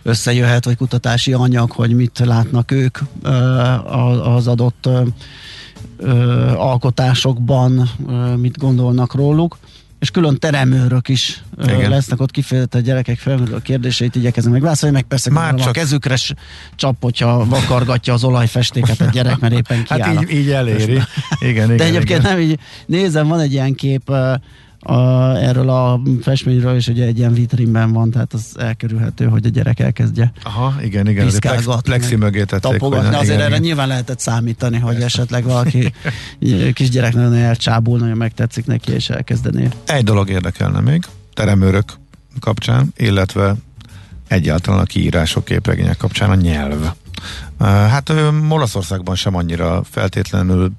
összejöhet, 0.03 0.65
vagy 0.65 0.77
kutatási 0.77 1.33
anyag, 1.33 1.71
hogy 1.71 1.95
mit 1.95 2.19
látnak 2.19 2.71
ők 2.71 2.97
az 4.23 4.47
adott 4.47 4.89
alkotásokban, 6.55 7.89
mit 8.37 8.57
gondolnak 8.57 9.13
róluk 9.13 9.57
és 9.99 10.11
külön 10.11 10.39
teremőrök 10.39 11.07
is 11.07 11.43
Igen. 11.63 11.89
lesznek 11.89 12.21
ott 12.21 12.31
kifejezetten 12.31 12.81
a 12.81 12.83
gyerekek 12.83 13.17
felmerülő 13.17 13.61
kérdéseit 13.61 14.15
igyekeznek 14.15 14.53
meg 14.53 14.61
válaszolni, 14.61 14.95
meg 14.95 15.03
persze 15.03 15.31
Már 15.31 15.55
csak... 15.55 15.67
a 15.67 15.71
kezükre 15.71 16.15
csap, 16.75 16.95
hogyha 17.01 17.45
vakargatja 17.45 18.13
az 18.13 18.23
olajfestéket 18.23 19.01
a 19.01 19.05
gyerek, 19.05 19.39
mert 19.39 19.53
éppen 19.53 19.83
kiáll. 19.83 20.15
Hát 20.15 20.21
így, 20.21 20.37
így 20.37 20.51
eléri. 20.51 20.91
Igen, 20.91 21.05
igen, 21.39 21.77
De 21.77 21.83
egyébként 21.83 22.19
igen. 22.19 22.31
nem 22.31 22.39
így 22.39 22.59
nézem, 22.85 23.27
van 23.27 23.39
egy 23.39 23.51
ilyen 23.51 23.73
kép, 23.73 24.11
a, 24.79 25.35
erről 25.35 25.69
a 25.69 26.01
festményről 26.21 26.75
is 26.75 26.87
ugye 26.87 27.05
egy 27.05 27.17
ilyen 27.17 27.33
vitrínben 27.33 27.91
van, 27.91 28.11
tehát 28.11 28.33
az 28.33 28.55
elkerülhető, 28.59 29.25
hogy 29.25 29.45
a 29.45 29.49
gyerek 29.49 29.79
elkezdje 29.79 30.31
Aha, 30.43 30.73
igen, 30.81 31.07
igen, 31.07 31.29
plex, 31.39 31.65
plexi 31.81 32.15
mögé 32.15 32.43
tették. 32.43 32.71
Tapogatni, 32.71 33.07
azért 33.07 33.23
igen, 33.23 33.39
erre 33.39 33.47
igen. 33.47 33.61
nyilván 33.61 33.87
lehetett 33.87 34.19
számítani, 34.19 34.77
hogy 34.77 34.91
Persze. 34.91 35.05
esetleg 35.05 35.43
valaki 35.43 35.93
kisgyerek 36.73 37.13
nagyon 37.13 37.33
elcsábul, 37.33 37.99
nagyon 37.99 38.17
megtetszik 38.17 38.65
neki, 38.65 38.91
és 38.91 39.09
elkezdené. 39.09 39.67
Egy 39.85 40.03
dolog 40.03 40.29
érdekelne 40.29 40.79
még, 40.79 41.03
teremőrök 41.33 41.93
kapcsán, 42.39 42.93
illetve 42.97 43.55
egyáltalán 44.27 44.79
a 44.79 44.83
kiírások, 44.83 45.45
képregények 45.45 45.97
kapcsán 45.97 46.29
a 46.29 46.35
nyelv. 46.35 46.93
Hát 47.59 48.13
Olaszországban 48.49 49.15
sem 49.15 49.35
annyira 49.35 49.83
feltétlenül 49.89 50.71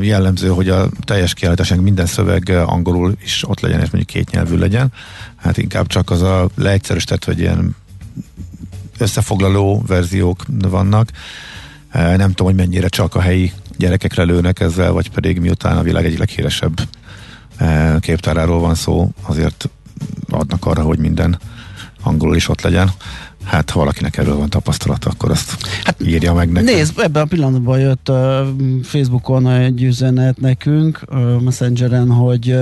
jellemző, 0.00 0.48
hogy 0.48 0.68
a 0.68 0.88
teljes 1.04 1.34
kiállításnak 1.34 1.80
minden 1.80 2.06
szöveg 2.06 2.48
angolul 2.48 3.16
is 3.22 3.48
ott 3.48 3.60
legyen, 3.60 3.80
és 3.80 3.90
mondjuk 3.90 4.06
két 4.06 4.30
nyelvű 4.30 4.56
legyen. 4.56 4.92
Hát 5.36 5.56
inkább 5.58 5.86
csak 5.86 6.10
az 6.10 6.22
a 6.22 6.48
leegyszerűsített, 6.54 7.24
vagy 7.24 7.38
ilyen 7.38 7.76
összefoglaló 8.98 9.82
verziók 9.86 10.44
vannak. 10.68 11.10
Nem 11.92 12.28
tudom, 12.28 12.46
hogy 12.46 12.54
mennyire 12.54 12.88
csak 12.88 13.14
a 13.14 13.20
helyi 13.20 13.52
gyerekekre 13.76 14.22
lőnek 14.22 14.60
ezzel, 14.60 14.92
vagy 14.92 15.10
pedig 15.10 15.40
miután 15.40 15.76
a 15.76 15.82
világ 15.82 16.04
egyik 16.04 16.18
leghíresebb 16.18 16.80
képtáráról 18.00 18.60
van 18.60 18.74
szó, 18.74 19.10
azért 19.22 19.68
adnak 20.30 20.66
arra, 20.66 20.82
hogy 20.82 20.98
minden 20.98 21.38
angolul 22.02 22.36
is 22.36 22.48
ott 22.48 22.60
legyen 22.60 22.90
hát 23.48 23.70
ha 23.70 23.78
valakinek 23.78 24.16
erről 24.16 24.36
van 24.36 24.48
tapasztalata, 24.48 25.10
akkor 25.10 25.30
azt 25.30 25.68
hát 25.84 26.02
írja 26.02 26.34
meg 26.34 26.50
nekem. 26.50 26.74
Nézd, 26.74 26.98
ebben 26.98 27.22
a 27.22 27.26
pillanatban 27.26 27.78
jött 27.78 28.08
uh, 28.08 28.46
Facebookon 28.82 29.48
egy 29.48 29.82
üzenet 29.82 30.40
nekünk, 30.40 31.02
uh, 31.10 31.40
Messengeren, 31.40 32.10
hogy 32.10 32.54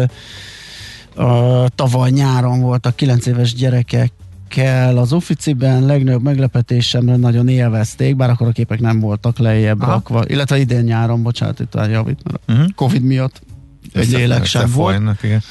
uh, 1.17 1.67
tavaly 1.75 2.11
nyáron 2.11 2.61
voltak 2.61 2.97
9 2.97 3.27
éves 3.27 3.55
gyerekek 3.55 4.13
kell 4.49 4.99
az 4.99 5.13
officiben 5.13 5.87
legnagyobb 5.87 6.23
meglepetésemre 6.23 7.17
nagyon 7.17 7.49
élvezték, 7.49 8.17
bár 8.17 8.31
akkor 8.31 8.47
a 8.47 8.53
képek 8.53 8.81
nem 8.81 9.01
voltak 9.01 9.39
lejjebb 9.39 9.83
Aha. 9.83 9.93
rakva, 9.93 10.25
illetve 10.27 10.59
idén 10.59 10.85
nyáron, 10.85 11.23
bocsánat, 11.23 11.61
itt 11.61 11.75
a 11.75 11.87
javít, 11.87 12.21
mert 12.25 12.41
uh-huh. 12.49 12.75
Covid 12.75 13.03
miatt 13.03 13.41
egy 13.93 14.11
lélek 14.11 14.45
sem 14.45 14.71
volt. 14.71 15.23
Igen 15.23 15.43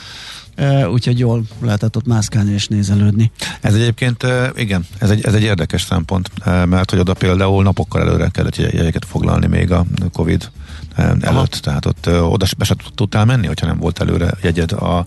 úgyhogy 0.92 1.20
jól 1.20 1.44
lehetett 1.62 1.96
ott 1.96 2.06
mászkálni 2.06 2.52
és 2.52 2.68
nézelődni. 2.68 3.32
Ez 3.62 3.74
egyébként, 3.74 4.26
igen, 4.56 4.86
ez 4.98 5.10
egy, 5.10 5.26
ez 5.26 5.34
egy 5.34 5.44
érdekes 5.44 5.82
szempont, 5.82 6.30
mert 6.46 6.90
hogy 6.90 7.00
oda 7.00 7.14
például 7.14 7.64
napokkal 7.64 8.02
előre 8.02 8.30
kellett 8.30 8.56
jegyeket 8.56 9.06
foglalni 9.06 9.48
még 9.48 9.72
a 9.72 9.86
Covid 10.14 10.52
előtt, 10.96 11.26
Aha. 11.26 11.46
tehát 11.62 11.86
ott 11.86 12.08
oda 12.08 12.46
be 12.58 12.66
se 12.66 12.76
tudtál 12.96 13.26
menni, 13.26 13.48
hogyha 13.48 13.66
nem 13.66 13.78
volt 13.80 14.02
előre 14.02 14.32
jegyed 14.42 14.72
a 14.72 15.06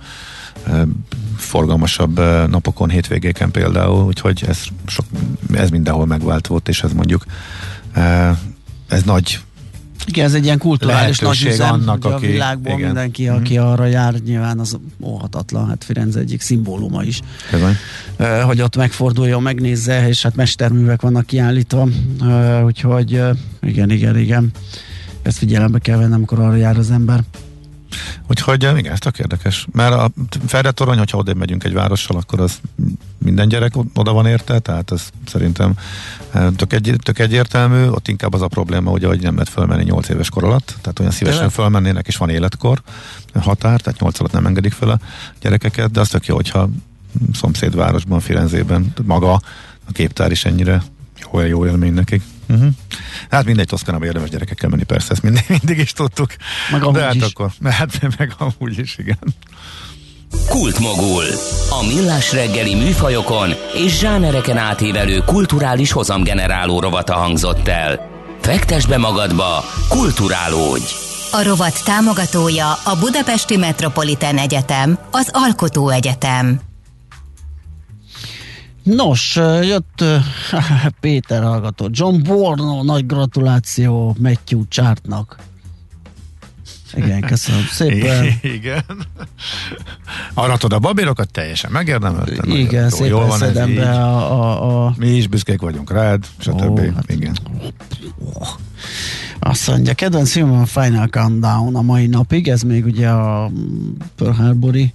forgalmasabb 1.36 2.18
napokon, 2.50 2.88
hétvégéken 2.90 3.50
például, 3.50 4.04
úgyhogy 4.04 4.44
ez, 4.48 4.58
sok, 4.86 5.04
ez 5.52 5.70
mindenhol 5.70 6.06
megvált 6.06 6.46
volt, 6.46 6.68
és 6.68 6.82
ez 6.82 6.92
mondjuk 6.92 7.24
ez 8.88 9.02
nagy 9.04 9.40
igen, 10.08 10.24
ez 10.24 10.34
egy 10.34 10.44
ilyen 10.44 10.58
kulturális 10.58 11.18
nagy 11.18 11.44
üzem, 11.46 11.72
annak, 11.72 12.04
aki, 12.04 12.26
a 12.26 12.30
világból 12.30 12.72
igen. 12.72 12.86
mindenki, 12.86 13.24
mm-hmm. 13.24 13.36
aki 13.36 13.58
arra 13.58 13.84
jár, 13.84 14.14
nyilván 14.14 14.58
az 14.58 14.78
óhatatlan, 15.02 15.68
hát 15.68 15.84
Firenze 15.84 16.20
egyik 16.20 16.40
szimbóluma 16.40 17.02
is. 17.02 17.20
Uh, 18.18 18.40
hogy 18.40 18.60
ott 18.60 18.76
megforduljon, 18.76 19.42
megnézze, 19.42 20.08
és 20.08 20.22
hát 20.22 20.34
mesterművek 20.34 21.00
vannak 21.00 21.26
kiállítva, 21.26 21.88
uh, 22.20 22.64
úgyhogy 22.64 23.14
uh, 23.14 23.36
igen, 23.62 23.90
igen, 23.90 24.18
igen. 24.18 24.50
Ezt 25.22 25.38
figyelembe 25.38 25.78
kell 25.78 25.98
venni, 25.98 26.14
amikor 26.14 26.38
arra 26.38 26.56
jár 26.56 26.78
az 26.78 26.90
ember. 26.90 27.20
Úgyhogy 28.28 28.62
igen, 28.62 28.92
ez 28.92 28.98
tök 28.98 29.18
érdekes. 29.18 29.66
Mert 29.72 29.94
a 29.94 30.10
Ferde 30.46 30.70
torony, 30.70 30.98
hogyha 30.98 31.18
oda 31.18 31.34
megyünk 31.34 31.64
egy 31.64 31.72
várossal, 31.72 32.16
akkor 32.16 32.40
az 32.40 32.60
minden 33.18 33.48
gyerek 33.48 33.72
oda 33.94 34.12
van 34.12 34.26
érte, 34.26 34.58
tehát 34.58 34.92
ez 34.92 35.08
szerintem 35.26 35.72
tök, 36.56 36.72
egy, 36.72 36.96
tök 37.02 37.18
egyértelmű, 37.18 37.86
ott 37.86 38.08
inkább 38.08 38.34
az 38.34 38.42
a 38.42 38.48
probléma, 38.48 38.90
ugye, 38.90 39.06
hogy 39.06 39.22
nem 39.22 39.32
lehet 39.32 39.48
fölmenni 39.48 39.84
8 39.84 40.08
éves 40.08 40.30
kor 40.30 40.44
alatt, 40.44 40.76
tehát 40.80 40.98
olyan 40.98 41.12
szívesen 41.12 41.42
de 41.42 41.48
fölmennének, 41.48 42.06
és 42.06 42.16
van 42.16 42.28
életkor 42.28 42.82
határ, 43.34 43.80
tehát 43.80 44.00
8 44.00 44.20
alatt 44.20 44.32
nem 44.32 44.46
engedik 44.46 44.72
fel 44.72 44.90
a 44.90 44.98
gyerekeket, 45.40 45.90
de 45.90 46.00
az 46.00 46.08
tök 46.08 46.26
jó, 46.26 46.34
hogyha 46.34 46.68
szomszédvárosban, 47.32 48.20
Firenzében 48.20 48.92
maga 49.04 49.32
a 49.32 49.92
képtár 49.92 50.30
is 50.30 50.44
ennyire 50.44 50.82
jó, 51.32 51.40
jó 51.40 51.66
élmény 51.66 51.94
nekik. 51.94 52.22
Uh-huh. 52.48 52.68
Hát 53.30 53.44
mindegy, 53.44 53.66
Toszkanába 53.66 54.04
érdemes 54.04 54.30
gyerekekkel 54.30 54.68
menni, 54.68 54.82
persze, 54.84 55.12
ezt 55.12 55.22
mindig, 55.22 55.44
mindig 55.62 55.78
is 55.78 55.92
tudtuk. 55.92 56.30
Meg 56.72 56.82
amúgy 56.82 56.94
De 56.94 57.04
hát 57.04 57.14
is. 57.14 57.22
akkor, 57.22 57.50
hát 57.64 58.16
meg 58.18 58.32
amúgy 58.38 58.78
is, 58.78 58.98
igen. 58.98 59.18
Kultmogul. 60.48 61.24
A 61.70 61.86
millás 61.86 62.32
reggeli 62.32 62.74
műfajokon 62.74 63.54
és 63.74 63.98
zsánereken 63.98 64.56
átívelő 64.56 65.18
kulturális 65.26 65.92
hozamgeneráló 65.92 66.80
rovata 66.80 67.14
hangzott 67.14 67.68
el. 67.68 68.08
Fektes 68.40 68.86
be 68.86 68.98
magadba, 68.98 69.64
kulturálódj! 69.88 70.84
A 71.32 71.42
rovat 71.42 71.84
támogatója 71.84 72.72
a 72.72 72.96
Budapesti 73.00 73.56
Metropolitán 73.56 74.38
Egyetem, 74.38 74.98
az 75.10 75.28
Alkotó 75.32 75.88
Egyetem. 75.88 76.67
Nos, 78.94 79.36
jött 79.62 80.04
Péter 81.00 81.42
hallgató. 81.42 81.88
John 81.90 82.22
Borno, 82.22 82.82
nagy 82.82 83.06
gratuláció 83.06 84.16
Matthew 84.20 84.62
Chartnak. 84.68 85.36
Igen, 86.94 87.20
köszönöm 87.20 87.64
szépen. 87.70 88.26
Igen. 88.56 88.84
Aratod 90.34 90.72
a 90.72 90.78
babérokat, 90.78 91.30
teljesen 91.30 91.70
megérdemeltem. 91.70 92.50
Igen, 92.50 92.82
jó, 92.82 92.88
szépen 92.88 93.06
jól 93.06 93.26
van 93.26 93.38
szedem 93.38 93.74
be 93.74 93.90
a, 93.90 94.32
a, 94.32 94.86
a... 94.86 94.94
Mi 94.96 95.08
is 95.08 95.26
büszkék 95.26 95.60
vagyunk 95.60 95.90
rád, 95.90 96.24
stb. 96.38 96.78
Ó, 96.80 96.92
hát... 96.94 97.10
Igen. 97.10 97.38
Azt 99.38 99.68
mondja, 99.68 99.94
kedvenc 99.94 100.30
film 100.30 100.52
a 100.52 100.66
Final 100.66 101.08
Countdown 101.08 101.76
a 101.76 101.82
mai 101.82 102.06
napig, 102.06 102.48
ez 102.48 102.62
még 102.62 102.84
ugye 102.84 103.08
a 103.08 103.50
Pearl 104.16 104.32
Harbori 104.32 104.92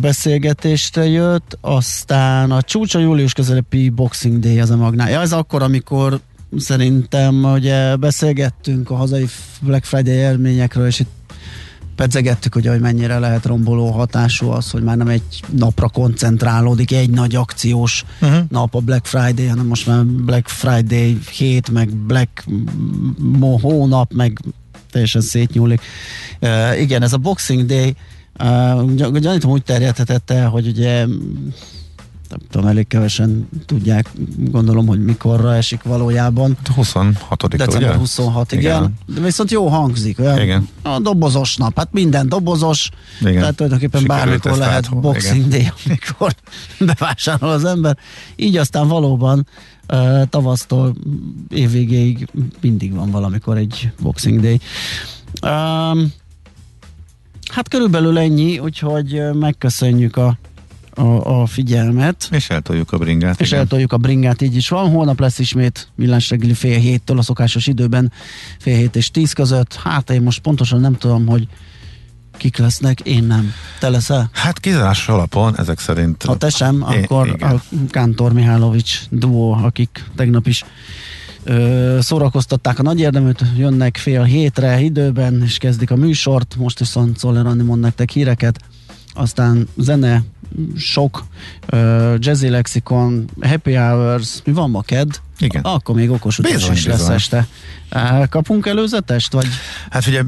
beszélgetést 0.00 0.96
jött, 0.96 1.58
aztán 1.60 2.50
a 2.50 2.62
csúcsa 2.62 2.98
július 2.98 3.32
közelepi 3.32 3.88
Boxing 3.88 4.38
Day 4.38 4.60
az 4.60 4.70
a 4.70 4.76
magnál. 4.76 5.10
Ja, 5.10 5.20
ez 5.20 5.32
akkor, 5.32 5.62
amikor 5.62 6.20
szerintem 6.58 7.44
ugye 7.44 7.96
beszélgettünk 7.96 8.90
a 8.90 8.94
hazai 8.94 9.26
Black 9.60 9.84
Friday 9.84 10.14
élményekről, 10.14 10.86
és 10.86 11.00
itt 11.00 11.10
pedzegettük, 11.96 12.54
hogy, 12.54 12.66
hogy 12.66 12.80
mennyire 12.80 13.18
lehet 13.18 13.44
romboló 13.44 13.90
hatású 13.90 14.48
az, 14.48 14.70
hogy 14.70 14.82
már 14.82 14.96
nem 14.96 15.08
egy 15.08 15.42
napra 15.50 15.88
koncentrálódik, 15.88 16.92
egy 16.92 17.10
nagy 17.10 17.34
akciós 17.34 18.04
uh-huh. 18.20 18.44
nap 18.48 18.74
a 18.74 18.80
Black 18.80 19.06
Friday, 19.06 19.46
hanem 19.46 19.66
most 19.66 19.86
már 19.86 20.04
Black 20.04 20.48
Friday 20.48 21.18
hét, 21.30 21.70
meg 21.70 21.94
Black 21.94 22.44
hónap, 23.60 24.12
meg 24.12 24.38
teljesen 24.90 25.20
szétnyúlik. 25.20 25.80
Uh, 26.40 26.80
igen, 26.80 27.02
ez 27.02 27.12
a 27.12 27.18
Boxing 27.18 27.66
Day 27.66 27.96
uh, 28.38 28.94
gyanítom 29.18 29.50
úgy 29.50 29.62
terjedhetett 29.62 30.30
el, 30.30 30.48
hogy 30.48 30.66
ugye 30.66 31.06
nem 32.32 32.40
tudom, 32.50 32.66
elég 32.66 32.86
kevesen 32.86 33.48
tudják, 33.66 34.10
gondolom, 34.38 34.86
hogy 34.86 35.04
mikorra 35.04 35.54
esik 35.54 35.82
valójában. 35.82 36.56
26 36.74 37.48
December 37.48 37.76
ugye? 37.76 37.96
26, 37.96 38.52
igen. 38.52 38.62
igen. 38.62 38.94
De 39.14 39.20
viszont 39.20 39.50
jó 39.50 39.68
hangzik, 39.68 40.18
olyan 40.18 40.40
igen. 40.40 40.68
a 40.82 40.98
dobozos 40.98 41.56
nap, 41.56 41.76
hát 41.76 41.92
minden 41.92 42.28
dobozos, 42.28 42.88
igen. 43.20 43.34
tehát 43.34 43.54
tulajdonképpen 43.54 44.00
Sikerült 44.00 44.26
bármikor 44.26 44.56
lehet 44.56 44.74
át, 44.74 45.00
Boxing 45.00 45.48
Day, 45.48 45.72
amikor 45.86 46.34
bevásárol 46.94 47.50
az 47.50 47.64
ember. 47.64 47.96
Így 48.36 48.56
aztán 48.56 48.88
valóban 48.88 49.46
uh, 49.88 50.22
tavasztól 50.28 50.94
évvégéig 51.48 52.28
mindig 52.60 52.94
van 52.94 53.10
valamikor 53.10 53.56
egy 53.56 53.90
Boxing 54.00 54.40
Day. 54.40 54.60
Um, 55.42 56.12
hát 57.52 57.68
körülbelül 57.68 58.18
ennyi, 58.18 58.58
úgyhogy 58.58 59.20
megköszönjük 59.32 60.16
a 60.16 60.38
a, 60.94 61.40
a 61.40 61.46
figyelmet. 61.46 62.28
És 62.30 62.50
eltoljuk 62.50 62.92
a 62.92 62.98
bringát. 62.98 63.40
És 63.40 63.46
igen. 63.46 63.58
eltoljuk 63.58 63.92
a 63.92 63.96
bringát, 63.96 64.42
így 64.42 64.56
is 64.56 64.68
van. 64.68 64.90
Holnap 64.90 65.20
lesz 65.20 65.38
ismét 65.38 65.88
millás 65.94 66.30
reggeli 66.30 66.54
fél 66.54 66.78
héttől 66.78 67.18
a 67.18 67.22
szokásos 67.22 67.66
időben, 67.66 68.12
fél 68.58 68.76
hét 68.76 68.96
és 68.96 69.10
tíz 69.10 69.32
között. 69.32 69.74
Hát 69.74 70.10
én 70.10 70.22
most 70.22 70.40
pontosan 70.40 70.80
nem 70.80 70.96
tudom, 70.96 71.26
hogy 71.26 71.48
kik 72.36 72.56
lesznek, 72.56 73.00
én 73.00 73.24
nem. 73.24 73.52
Te 73.78 73.88
leszel? 73.88 74.30
Hát 74.32 74.60
kizárás 74.60 75.08
alapon 75.08 75.58
ezek 75.58 75.78
szerint. 75.78 76.22
Ha 76.22 76.36
te 76.36 76.50
sem, 76.50 76.74
én, 76.74 77.02
akkor 77.02 77.26
igen. 77.26 77.50
a 77.50 77.62
Kántor 77.88 78.32
Mihálovics 78.32 79.00
duó, 79.10 79.52
akik 79.52 80.04
tegnap 80.16 80.46
is 80.46 80.64
ö, 81.44 81.98
szórakoztatták 82.00 82.78
a 82.78 82.82
nagy 82.82 83.00
érdeműt, 83.00 83.44
jönnek 83.56 83.96
fél 83.96 84.22
hétre 84.22 84.80
időben, 84.80 85.42
és 85.44 85.58
kezdik 85.58 85.90
a 85.90 85.96
műsort, 85.96 86.56
most 86.58 86.78
viszont 86.78 87.18
Szoller 87.18 87.46
Andi 87.46 87.64
mond 87.64 87.80
nektek 87.80 88.10
híreket, 88.10 88.58
aztán 89.14 89.68
zene, 89.76 90.22
sok, 90.76 91.24
uh, 91.72 92.14
jazzy 92.18 92.48
lexikon, 92.48 93.24
happy 93.40 93.74
hours, 93.74 94.40
mi 94.44 94.52
van 94.52 94.70
ma 94.70 94.82
kedd? 94.82 95.10
Igen. 95.38 95.62
Akkor 95.62 95.94
még 95.94 96.10
okos 96.10 96.38
utas 96.38 96.52
bizony, 96.52 96.72
is 96.72 96.86
lesz 96.86 96.96
bizony. 96.96 97.14
este. 97.14 97.46
Kapunk 98.28 98.66
előzetest, 98.66 99.32
vagy? 99.32 99.46
Hát 99.90 100.06
ugye, 100.06 100.22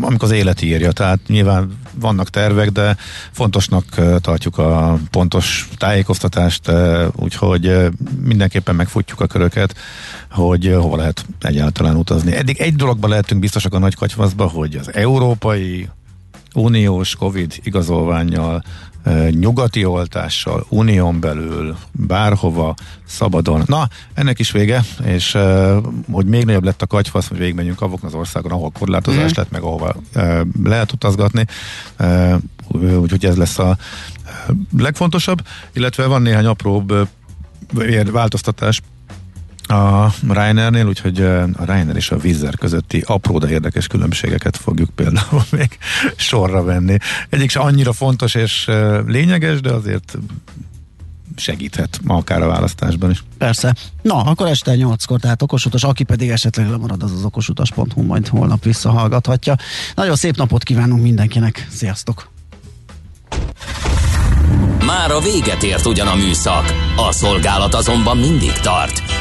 amikor 0.00 0.28
az 0.28 0.30
élet 0.30 0.62
írja, 0.62 0.92
tehát 0.92 1.18
nyilván 1.26 1.78
vannak 1.94 2.30
tervek, 2.30 2.70
de 2.70 2.96
fontosnak 3.30 3.84
tartjuk 4.20 4.58
a 4.58 4.98
pontos 5.10 5.68
tájékoztatást, 5.76 6.70
úgyhogy 7.16 7.88
mindenképpen 8.20 8.74
megfutjuk 8.74 9.20
a 9.20 9.26
köröket, 9.26 9.74
hogy 10.30 10.74
hova 10.80 10.96
lehet 10.96 11.24
egyáltalán 11.40 11.96
utazni. 11.96 12.34
Eddig 12.34 12.60
egy 12.60 12.76
dologban 12.76 13.10
lehetünk 13.10 13.40
biztosak 13.40 13.74
a 13.74 13.78
nagy 13.78 13.96
hogy 14.34 14.76
az 14.76 14.94
európai 14.94 15.88
uniós 16.54 17.16
Covid 17.16 17.54
igazolványjal, 17.62 18.62
nyugati 19.30 19.84
oltással, 19.84 20.66
unión 20.68 21.20
belül, 21.20 21.76
bárhova, 21.92 22.74
szabadon. 23.06 23.62
Na, 23.66 23.88
ennek 24.14 24.38
is 24.38 24.50
vége, 24.50 24.84
és 25.04 25.38
hogy 26.10 26.26
még 26.26 26.44
nagyobb 26.44 26.64
lett 26.64 26.82
a 26.82 26.86
kagyfasz, 26.86 27.28
hogy 27.28 27.38
végigmenjünk 27.38 27.80
avokon 27.80 28.08
az 28.08 28.14
országon, 28.14 28.52
ahol 28.52 28.70
korlátozás 28.70 29.30
mm. 29.30 29.34
lett, 29.34 29.50
meg 29.50 29.62
ahova 29.62 29.94
lehet 30.64 30.92
utazgatni. 30.92 31.46
Úgyhogy 33.00 33.24
ez 33.24 33.36
lesz 33.36 33.58
a 33.58 33.76
legfontosabb, 34.78 35.46
illetve 35.72 36.06
van 36.06 36.22
néhány 36.22 36.46
apróbb 36.46 37.08
változtatás 38.10 38.80
a 39.70 40.14
Reinernél, 40.28 40.86
úgyhogy 40.86 41.20
a 41.56 41.64
Reiner 41.64 41.96
és 41.96 42.10
a 42.10 42.16
Vizzer 42.16 42.54
közötti 42.58 43.02
apró, 43.06 43.38
de 43.38 43.48
érdekes 43.48 43.86
különbségeket 43.86 44.56
fogjuk 44.56 44.90
például 44.90 45.42
még 45.58 45.78
sorra 46.16 46.62
venni. 46.62 46.96
Egyik 47.28 47.50
se 47.50 47.60
annyira 47.60 47.92
fontos 47.92 48.34
és 48.34 48.70
lényeges, 49.06 49.60
de 49.60 49.72
azért 49.72 50.18
segíthet 51.36 52.00
ma 52.02 52.16
akár 52.16 52.42
a 52.42 52.46
választásban 52.46 53.10
is. 53.10 53.24
Persze. 53.38 53.74
Na, 54.02 54.14
akkor 54.14 54.46
este 54.46 54.74
8-kor, 54.76 55.20
tehát 55.20 55.42
okosutas, 55.42 55.84
aki 55.84 56.04
pedig 56.04 56.30
esetleg 56.30 56.70
lemarad, 56.70 57.02
az 57.02 57.12
az 57.12 57.24
okosutas.hu 57.24 58.02
majd 58.02 58.28
holnap 58.28 58.64
visszahallgathatja. 58.64 59.54
Nagyon 59.94 60.16
szép 60.16 60.36
napot 60.36 60.62
kívánunk 60.62 61.02
mindenkinek. 61.02 61.66
Sziasztok! 61.70 62.30
Már 64.86 65.10
a 65.10 65.20
véget 65.20 65.62
ért 65.62 65.86
ugyan 65.86 66.06
a 66.06 66.14
műszak, 66.14 66.74
a 66.96 67.12
szolgálat 67.12 67.74
azonban 67.74 68.16
mindig 68.16 68.52
tart, 68.52 69.02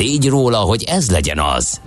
tégy 0.00 0.28
róla, 0.28 0.56
hogy 0.56 0.82
ez 0.82 1.10
legyen 1.10 1.38
az. 1.38 1.80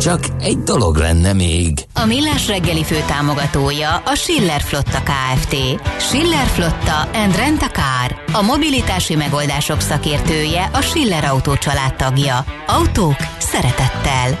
Csak 0.00 0.20
egy 0.40 0.58
dolog 0.58 0.96
lenne 0.96 1.32
még. 1.32 1.72
A 1.94 2.04
Millás 2.04 2.46
reggeli 2.46 2.84
fő 2.84 2.96
támogatója 3.06 3.96
a 3.96 4.14
Schiller 4.14 4.60
Flotta 4.60 5.02
KFT. 5.02 5.56
Schiller 5.98 6.46
Flotta 6.46 7.00
and 7.00 7.36
Rent 7.36 7.62
a 7.62 7.70
Car. 7.70 8.22
A 8.32 8.42
mobilitási 8.42 9.14
megoldások 9.14 9.80
szakértője 9.80 10.70
a 10.72 10.80
Schiller 10.80 11.24
Autó 11.24 11.52
tagja. 11.96 12.44
Autók 12.66 13.16
szeretettel. 13.38 14.38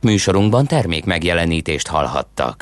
Műsorunkban 0.00 0.66
termék 0.66 1.04
megjelenítést 1.04 1.86
hallhattak. 1.86 2.58